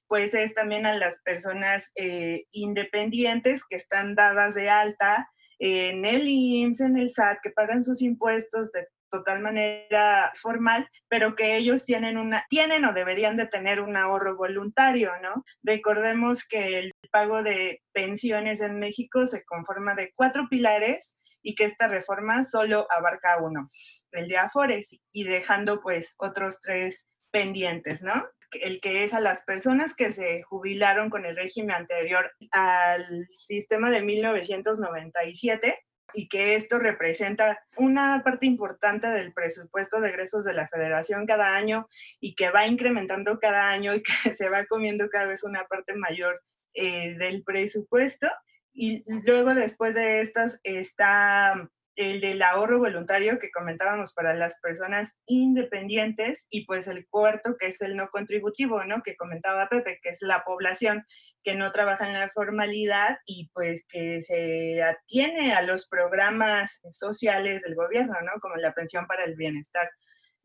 Pues 0.08 0.34
es 0.34 0.54
también 0.54 0.86
a 0.86 0.93
las 0.93 1.22
personas 1.22 1.91
eh, 1.96 2.43
independientes 2.52 3.63
que 3.63 3.78
están 3.78 4.13
dadas 4.13 4.56
de 4.56 4.70
alta 4.70 5.30
en 5.60 6.06
el 6.06 6.28
IMSS, 6.28 6.82
en 6.82 6.98
el 6.98 7.10
SAT, 7.10 7.39
que 7.41 7.52
pagan 7.52 7.84
sus 7.84 8.02
impuestos 8.02 8.72
de 8.72 8.88
total 9.10 9.41
manera 9.41 10.32
formal, 10.36 10.89
pero 11.08 11.36
que 11.36 11.56
ellos 11.56 11.86
tienen 11.86 12.17
una 12.17 12.46
tienen 12.50 12.86
o 12.86 12.93
deberían 12.93 13.38
de 13.38 13.48
tener 13.48 13.82
un 13.82 13.96
ahorro 13.96 14.36
voluntario, 14.36 15.12
¿no? 15.22 15.43
Recordemos 15.63 16.46
que 16.48 16.80
el 16.80 16.91
pago 17.12 17.43
de 17.43 17.82
pensiones 17.93 18.62
en 18.62 18.80
México 18.80 19.26
se 19.26 19.43
conforma 19.46 19.96
de 19.96 20.12
cuatro 20.15 20.48
pilares 20.50 21.15
y 21.41 21.56
que 21.56 21.65
esta 21.65 21.88
reforma 21.88 22.43
solo 22.43 22.88
abarca 22.89 23.41
uno, 23.41 23.72
el 24.12 24.28
de 24.28 24.38
Afores 24.38 25.00
y 25.12 25.24
dejando 25.24 25.82
pues 25.82 26.13
otros 26.17 26.60
tres 26.62 27.08
pendientes, 27.32 28.04
¿no? 28.04 28.26
El 28.51 28.79
que 28.79 29.03
es 29.03 29.13
a 29.13 29.19
las 29.19 29.43
personas 29.43 29.93
que 29.93 30.12
se 30.12 30.43
jubilaron 30.43 31.10
con 31.10 31.25
el 31.25 31.36
régimen 31.36 31.75
anterior 31.75 32.31
al 32.51 33.27
sistema 33.31 33.89
de 33.89 34.01
1997 34.01 35.83
y 36.13 36.29
que 36.29 36.55
esto 36.55 36.79
representa 36.79 37.60
una 37.75 38.23
parte 38.23 38.45
importante 38.45 39.07
del 39.07 39.33
presupuesto 39.33 39.99
de 39.99 40.10
egresos 40.10 40.43
de 40.45 40.53
la 40.53 40.67
federación 40.67 41.25
cada 41.25 41.55
año 41.55 41.88
y 42.19 42.36
que 42.36 42.49
va 42.49 42.65
incrementando 42.65 43.39
cada 43.39 43.69
año 43.69 43.93
y 43.93 44.03
que 44.23 44.36
se 44.36 44.49
va 44.49 44.65
comiendo 44.65 45.10
cada 45.10 45.27
vez 45.27 45.43
una 45.43 45.65
parte 45.65 45.93
mayor 45.95 46.41
eh, 46.73 47.15
del 47.17 47.43
presupuesto. 47.43 48.27
Y 48.73 49.03
luego 49.25 49.53
después 49.55 49.95
de 49.95 50.21
estas 50.21 50.60
está 50.63 51.69
el 51.97 52.21
del 52.21 52.41
ahorro 52.43 52.77
voluntario 52.77 53.39
que 53.39 53.49
comentábamos 53.49 54.13
para 54.13 54.36
las 54.36 54.60
personas 54.60 55.19
independientes 55.25 56.45
y 56.51 56.65
pues 56.65 56.88
el 56.88 57.07
cuarto 57.10 57.57
que 57.57 57.67
es 57.67 57.81
el 57.81 57.97
no 57.97 58.10
contributivo, 58.10 58.83
¿no? 58.86 59.01
Que 59.01 59.17
comentaba 59.17 59.67
Pepe, 59.67 59.99
que 60.01 60.10
es 60.10 60.21
la 60.21 60.43
población 60.43 61.05
que 61.43 61.55
no 61.55 61.71
trabaja 61.71 62.07
en 62.07 62.13
la 62.13 62.29
formalidad 62.29 63.17
y 63.25 63.49
pues 63.51 63.86
que 63.89 64.21
se 64.21 64.81
atiene 64.83 65.53
a 65.53 65.63
los 65.63 65.89
programas 65.89 66.81
sociales 66.91 67.63
del 67.63 67.75
gobierno, 67.75 68.15
¿no? 68.21 68.39
Como 68.41 68.55
la 68.57 68.73
pensión 68.73 69.07
para 69.07 69.23
el 69.23 69.36
bienestar 69.36 69.89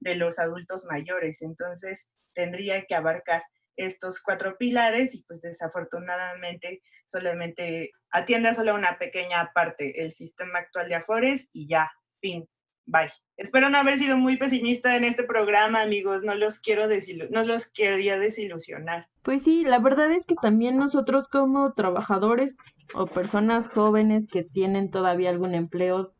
de 0.00 0.14
los 0.14 0.38
adultos 0.38 0.86
mayores. 0.90 1.42
Entonces, 1.42 2.08
tendría 2.32 2.86
que 2.86 2.94
abarcar 2.94 3.42
estos 3.76 4.22
cuatro 4.22 4.56
pilares 4.58 5.14
y 5.14 5.22
pues 5.22 5.40
desafortunadamente 5.40 6.82
solamente 7.06 7.90
atiende 8.11 8.50
a 8.50 8.54
solo 8.54 8.74
una 8.74 8.98
pequeña 8.98 9.50
parte 9.54 10.04
el 10.04 10.12
sistema 10.12 10.61
actual 10.61 10.88
de 10.88 10.96
Afores 10.96 11.48
y 11.52 11.68
ya, 11.68 11.90
fin, 12.20 12.48
bye. 12.87 13.11
Espero 13.37 13.70
no 13.70 13.78
haber 13.78 13.98
sido 13.98 14.16
muy 14.16 14.37
pesimista 14.37 14.96
en 14.96 15.04
este 15.04 15.24
programa, 15.24 15.82
amigos, 15.82 16.22
no 16.22 16.35
los 16.35 16.61
quiero 16.61 16.88
no 17.30 17.44
los 17.44 17.70
quería 17.72 18.18
desilusionar. 18.18 19.08
Pues 19.22 19.42
sí, 19.42 19.64
la 19.64 19.78
verdad 19.78 20.12
es 20.12 20.24
que 20.26 20.35
también 20.35 20.76
nosotros 20.76 21.28
como 21.28 21.72
trabajadores 21.72 22.54
o 22.94 23.06
personas 23.06 23.68
jóvenes 23.68 24.28
que 24.28 24.44
tienen 24.44 24.90
todavía 24.90 25.30
algún 25.30 25.54
empleo, 25.54 26.12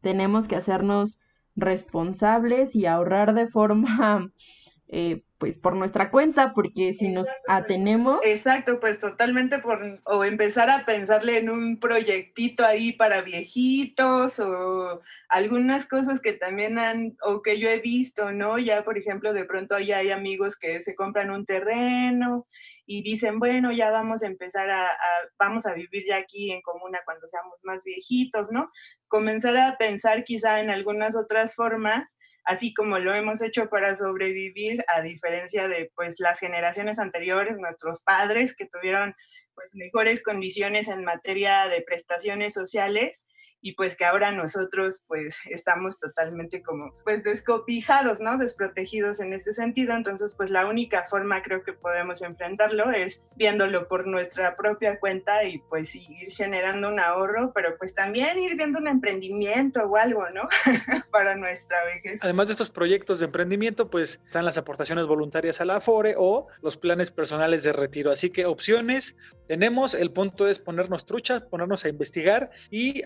tenemos 0.00 0.46
que 0.46 0.56
hacernos 0.56 1.18
responsables 1.56 2.76
y 2.76 2.86
ahorrar 2.86 3.34
de 3.34 3.48
forma 3.48 4.30
eh, 4.88 5.22
pues 5.38 5.56
por 5.56 5.76
nuestra 5.76 6.10
cuenta, 6.10 6.52
porque 6.52 6.96
si 6.98 7.08
nos 7.08 7.28
atenemos. 7.46 8.20
Exacto, 8.24 8.80
pues 8.80 8.98
totalmente 8.98 9.60
por, 9.60 10.00
o 10.04 10.24
empezar 10.24 10.68
a 10.68 10.84
pensarle 10.84 11.38
en 11.38 11.48
un 11.48 11.78
proyectito 11.78 12.64
ahí 12.64 12.92
para 12.92 13.22
viejitos 13.22 14.40
o 14.40 15.00
algunas 15.28 15.86
cosas 15.86 16.20
que 16.20 16.32
también 16.32 16.78
han, 16.78 17.16
o 17.22 17.40
que 17.40 17.58
yo 17.58 17.68
he 17.68 17.78
visto, 17.78 18.32
¿no? 18.32 18.58
Ya, 18.58 18.82
por 18.82 18.98
ejemplo, 18.98 19.32
de 19.32 19.44
pronto 19.44 19.78
ya 19.78 19.98
hay 19.98 20.10
amigos 20.10 20.56
que 20.56 20.82
se 20.82 20.96
compran 20.96 21.30
un 21.30 21.46
terreno 21.46 22.46
y 22.84 23.02
dicen, 23.02 23.38
bueno, 23.38 23.70
ya 23.70 23.90
vamos 23.90 24.22
a 24.24 24.26
empezar 24.26 24.70
a, 24.70 24.86
a, 24.86 25.08
vamos 25.38 25.66
a 25.66 25.74
vivir 25.74 26.04
ya 26.08 26.16
aquí 26.16 26.50
en 26.50 26.62
comuna 26.62 27.00
cuando 27.04 27.28
seamos 27.28 27.58
más 27.62 27.84
viejitos, 27.84 28.50
¿no? 28.50 28.70
Comenzar 29.06 29.56
a 29.56 29.76
pensar 29.78 30.24
quizá 30.24 30.58
en 30.58 30.70
algunas 30.70 31.16
otras 31.16 31.54
formas 31.54 32.16
así 32.48 32.72
como 32.72 32.98
lo 32.98 33.14
hemos 33.14 33.42
hecho 33.42 33.68
para 33.68 33.94
sobrevivir, 33.94 34.82
a 34.88 35.02
diferencia 35.02 35.68
de 35.68 35.92
pues 35.94 36.18
las 36.18 36.40
generaciones 36.40 36.98
anteriores, 36.98 37.58
nuestros 37.58 38.02
padres 38.02 38.56
que 38.56 38.64
tuvieron 38.64 39.14
pues 39.54 39.74
mejores 39.74 40.22
condiciones 40.22 40.88
en 40.88 41.04
materia 41.04 41.68
de 41.68 41.82
prestaciones 41.82 42.54
sociales 42.54 43.26
y 43.60 43.72
pues 43.72 43.96
que 43.96 44.04
ahora 44.04 44.30
nosotros 44.30 45.02
pues 45.06 45.38
estamos 45.46 45.98
totalmente 45.98 46.62
como 46.62 46.94
pues 47.04 47.22
descopijados, 47.24 48.20
¿no? 48.20 48.38
Desprotegidos 48.38 49.20
en 49.20 49.32
ese 49.32 49.52
sentido. 49.52 49.94
Entonces 49.94 50.34
pues 50.36 50.50
la 50.50 50.66
única 50.66 51.06
forma 51.08 51.42
creo 51.42 51.62
que 51.62 51.72
podemos 51.72 52.22
enfrentarlo 52.22 52.90
es 52.92 53.22
viéndolo 53.36 53.88
por 53.88 54.06
nuestra 54.06 54.56
propia 54.56 54.98
cuenta 55.00 55.44
y 55.44 55.58
pues 55.58 55.94
ir 55.94 56.30
generando 56.30 56.88
un 56.88 57.00
ahorro, 57.00 57.52
pero 57.54 57.76
pues 57.78 57.94
también 57.94 58.38
ir 58.38 58.56
viendo 58.56 58.78
un 58.78 58.88
emprendimiento 58.88 59.82
o 59.82 59.96
algo, 59.96 60.28
¿no? 60.30 60.42
Para 61.10 61.36
nuestra 61.36 61.84
vejez. 61.84 62.20
Además 62.22 62.48
de 62.48 62.52
estos 62.52 62.70
proyectos 62.70 63.20
de 63.20 63.26
emprendimiento 63.26 63.90
pues 63.90 64.20
están 64.24 64.44
las 64.44 64.58
aportaciones 64.58 65.06
voluntarias 65.06 65.60
a 65.60 65.64
la 65.64 65.76
AFORE 65.76 66.14
o 66.16 66.46
los 66.62 66.76
planes 66.76 67.10
personales 67.10 67.62
de 67.62 67.72
retiro. 67.72 68.12
Así 68.12 68.30
que 68.30 68.46
opciones 68.46 69.16
tenemos, 69.48 69.94
el 69.94 70.10
punto 70.10 70.46
es 70.46 70.58
ponernos 70.58 71.06
truchas, 71.06 71.40
ponernos 71.40 71.84
a 71.84 71.88
investigar 71.88 72.50
y 72.70 73.02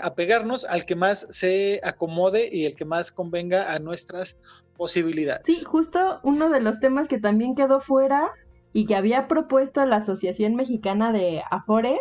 al 0.69 0.87
que 0.87 0.95
más 0.95 1.27
se 1.31 1.81
acomode 1.83 2.49
y 2.53 2.67
el 2.67 2.75
que 2.75 2.85
más 2.85 3.13
convenga 3.13 3.73
a 3.73 3.79
nuestras 3.79 4.37
posibilidades. 4.77 5.45
Sí, 5.47 5.65
justo 5.65 6.21
uno 6.23 6.49
de 6.49 6.61
los 6.61 6.81
temas 6.81 7.09
que 7.09 7.19
también 7.19 7.55
quedó 7.55 7.81
fuera 7.81 8.31
y 8.73 8.87
que 8.87 8.97
había 8.97 9.29
propuesto 9.29 9.85
la 9.85 9.97
Asociación 9.97 10.55
Mexicana 10.55 11.13
de 11.13 11.43
Afores 11.51 12.01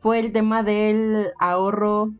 fue 0.00 0.18
el 0.18 0.32
tema 0.32 0.62
del 0.62 1.32
ahorro 1.38 2.10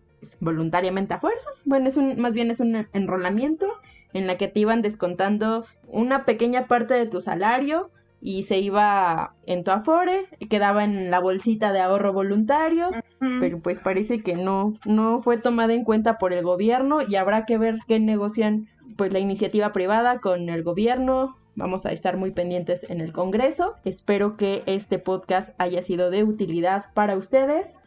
voluntariamente 0.40 1.14
a 1.14 1.20
fuerzas. 1.20 1.62
Bueno, 1.64 1.88
es 1.88 1.96
un, 1.96 2.20
más 2.20 2.34
bien 2.34 2.50
es 2.50 2.60
un 2.60 2.86
enrolamiento 2.92 3.66
en 4.12 4.26
la 4.26 4.36
que 4.36 4.48
te 4.48 4.60
iban 4.60 4.82
descontando 4.82 5.64
una 5.86 6.24
pequeña 6.24 6.66
parte 6.66 6.94
de 6.94 7.06
tu 7.06 7.20
salario 7.20 7.90
y 8.20 8.42
se 8.42 8.58
iba 8.58 9.34
en 9.46 9.64
tu 9.64 9.70
afore, 9.70 10.26
quedaba 10.50 10.84
en 10.84 11.10
la 11.10 11.20
bolsita 11.20 11.72
de 11.72 11.80
ahorro 11.80 12.12
voluntario, 12.12 12.90
pero 13.40 13.60
pues 13.60 13.80
parece 13.80 14.22
que 14.22 14.34
no, 14.34 14.74
no 14.84 15.20
fue 15.20 15.38
tomada 15.38 15.72
en 15.72 15.84
cuenta 15.84 16.18
por 16.18 16.32
el 16.32 16.44
gobierno 16.44 17.00
y 17.02 17.16
habrá 17.16 17.46
que 17.46 17.58
ver 17.58 17.78
qué 17.88 17.98
negocian 17.98 18.68
pues 18.96 19.12
la 19.12 19.18
iniciativa 19.20 19.72
privada 19.72 20.18
con 20.20 20.48
el 20.48 20.62
gobierno. 20.62 21.36
Vamos 21.56 21.84
a 21.86 21.92
estar 21.92 22.16
muy 22.16 22.30
pendientes 22.30 22.88
en 22.90 23.00
el 23.00 23.12
Congreso. 23.12 23.74
Espero 23.84 24.36
que 24.36 24.62
este 24.66 24.98
podcast 24.98 25.50
haya 25.58 25.82
sido 25.82 26.10
de 26.10 26.24
utilidad 26.24 26.86
para 26.94 27.16
ustedes 27.16 27.80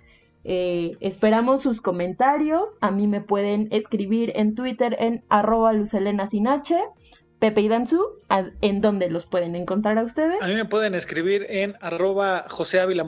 Eh, 0.46 0.98
esperamos 1.00 1.64
sus 1.64 1.80
comentarios. 1.80 2.78
A 2.82 2.92
mí 2.92 3.08
me 3.08 3.22
pueden 3.22 3.70
escribir 3.72 4.34
en 4.36 4.56
Twitter 4.56 4.96
en 5.00 5.24
arroba 5.30 5.72
lucelena 5.72 6.28
sin 6.30 6.48
H. 6.48 6.78
Pepe 7.44 7.60
y 7.60 7.68
Danzu, 7.68 8.02
¿en 8.62 8.80
dónde 8.80 9.10
los 9.10 9.26
pueden 9.26 9.58
encontrar 9.58 9.98
a 9.98 10.04
ustedes? 10.04 10.42
A 10.42 10.48
mí 10.48 10.56
me 10.56 10.64
pueden 10.64 10.96
escribir 10.96 11.46
en 11.50 11.76
arroba 11.82 12.46
José 12.48 12.80
Ávila 12.80 13.04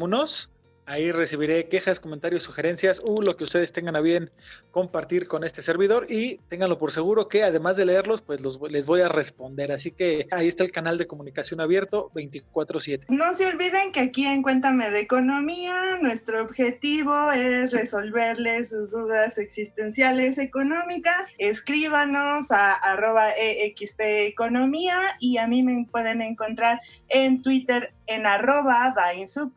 Ahí 0.87 1.11
recibiré 1.11 1.67
quejas, 1.67 1.99
comentarios, 1.99 2.43
sugerencias 2.43 3.01
o 3.03 3.19
lo 3.21 3.35
que 3.37 3.43
ustedes 3.43 3.71
tengan 3.71 3.95
a 3.95 4.01
bien 4.01 4.29
compartir 4.69 5.27
con 5.27 5.43
este 5.43 5.63
servidor 5.63 6.05
y 6.11 6.37
ténganlo 6.47 6.77
por 6.77 6.91
seguro 6.91 7.27
que 7.27 7.43
además 7.43 7.75
de 7.75 7.85
leerlos, 7.85 8.21
pues 8.21 8.39
los, 8.41 8.59
les 8.69 8.85
voy 8.85 9.01
a 9.01 9.09
responder. 9.09 9.71
Así 9.71 9.89
que 9.89 10.27
ahí 10.29 10.47
está 10.47 10.63
el 10.63 10.71
canal 10.71 10.99
de 10.99 11.07
comunicación 11.07 11.59
abierto 11.59 12.11
24/7. 12.13 13.05
No 13.09 13.33
se 13.33 13.47
olviden 13.47 13.91
que 13.91 14.01
aquí 14.01 14.27
en 14.27 14.43
Cuéntame 14.43 14.91
de 14.91 14.99
Economía 14.99 15.97
nuestro 16.01 16.43
objetivo 16.43 17.31
es 17.31 17.71
resolverles 17.71 18.69
sus 18.69 18.91
dudas 18.91 19.39
existenciales 19.39 20.37
económicas. 20.37 21.27
Escríbanos 21.39 22.51
a 22.51 22.73
arroba 22.73 23.29
EXP 23.31 24.01
Economía 24.27 25.15
y 25.19 25.37
a 25.37 25.47
mí 25.47 25.63
me 25.63 25.87
pueden 25.91 26.21
encontrar 26.21 26.79
en 27.09 27.41
Twitter 27.41 27.93
en 28.07 28.25
arroba 28.25 28.93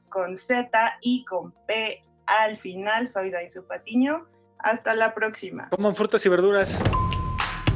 con 0.08 0.36
Z 0.36 0.70
y 1.00 1.24
con 1.24 1.52
P 1.66 2.02
al 2.26 2.58
final. 2.58 3.08
Soy 3.08 3.30
Dainsub 3.30 3.66
Patiño. 3.66 4.26
Hasta 4.58 4.94
la 4.94 5.14
próxima. 5.14 5.68
Coman 5.70 5.94
frutas 5.94 6.24
y 6.26 6.28
verduras. 6.28 6.80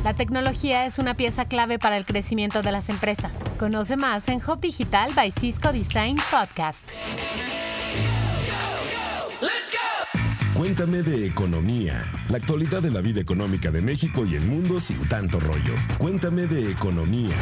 La 0.05 0.15
tecnología 0.15 0.85
es 0.85 0.99
una 0.99 1.15
pieza 1.15 1.45
clave 1.45 1.79
para 1.79 1.97
el 1.97 2.05
crecimiento 2.05 2.63
de 2.63 2.73
las 2.73 2.89
empresas. 2.89 3.41
Conoce 3.57 3.97
más 3.97 4.29
en 4.29 4.41
Hub 4.45 4.59
Digital 4.61 5.13
by 5.15 5.31
Cisco 5.31 5.73
Design 5.73 6.17
Podcast. 6.31 6.91
Cuéntame 10.57 11.03
de 11.03 11.27
economía, 11.27 12.05
la 12.29 12.37
actualidad 12.37 12.83
de 12.83 12.91
la 12.91 13.01
vida 13.01 13.21
económica 13.21 13.71
de 13.71 13.81
México 13.81 14.27
y 14.27 14.37
el 14.37 14.45
mundo 14.45 14.81
sin 14.81 15.09
tanto 15.09 15.41
rollo. 15.41 15.75
Cuéntame 15.99 16.47
de 16.47 16.71
economía. 16.71 17.35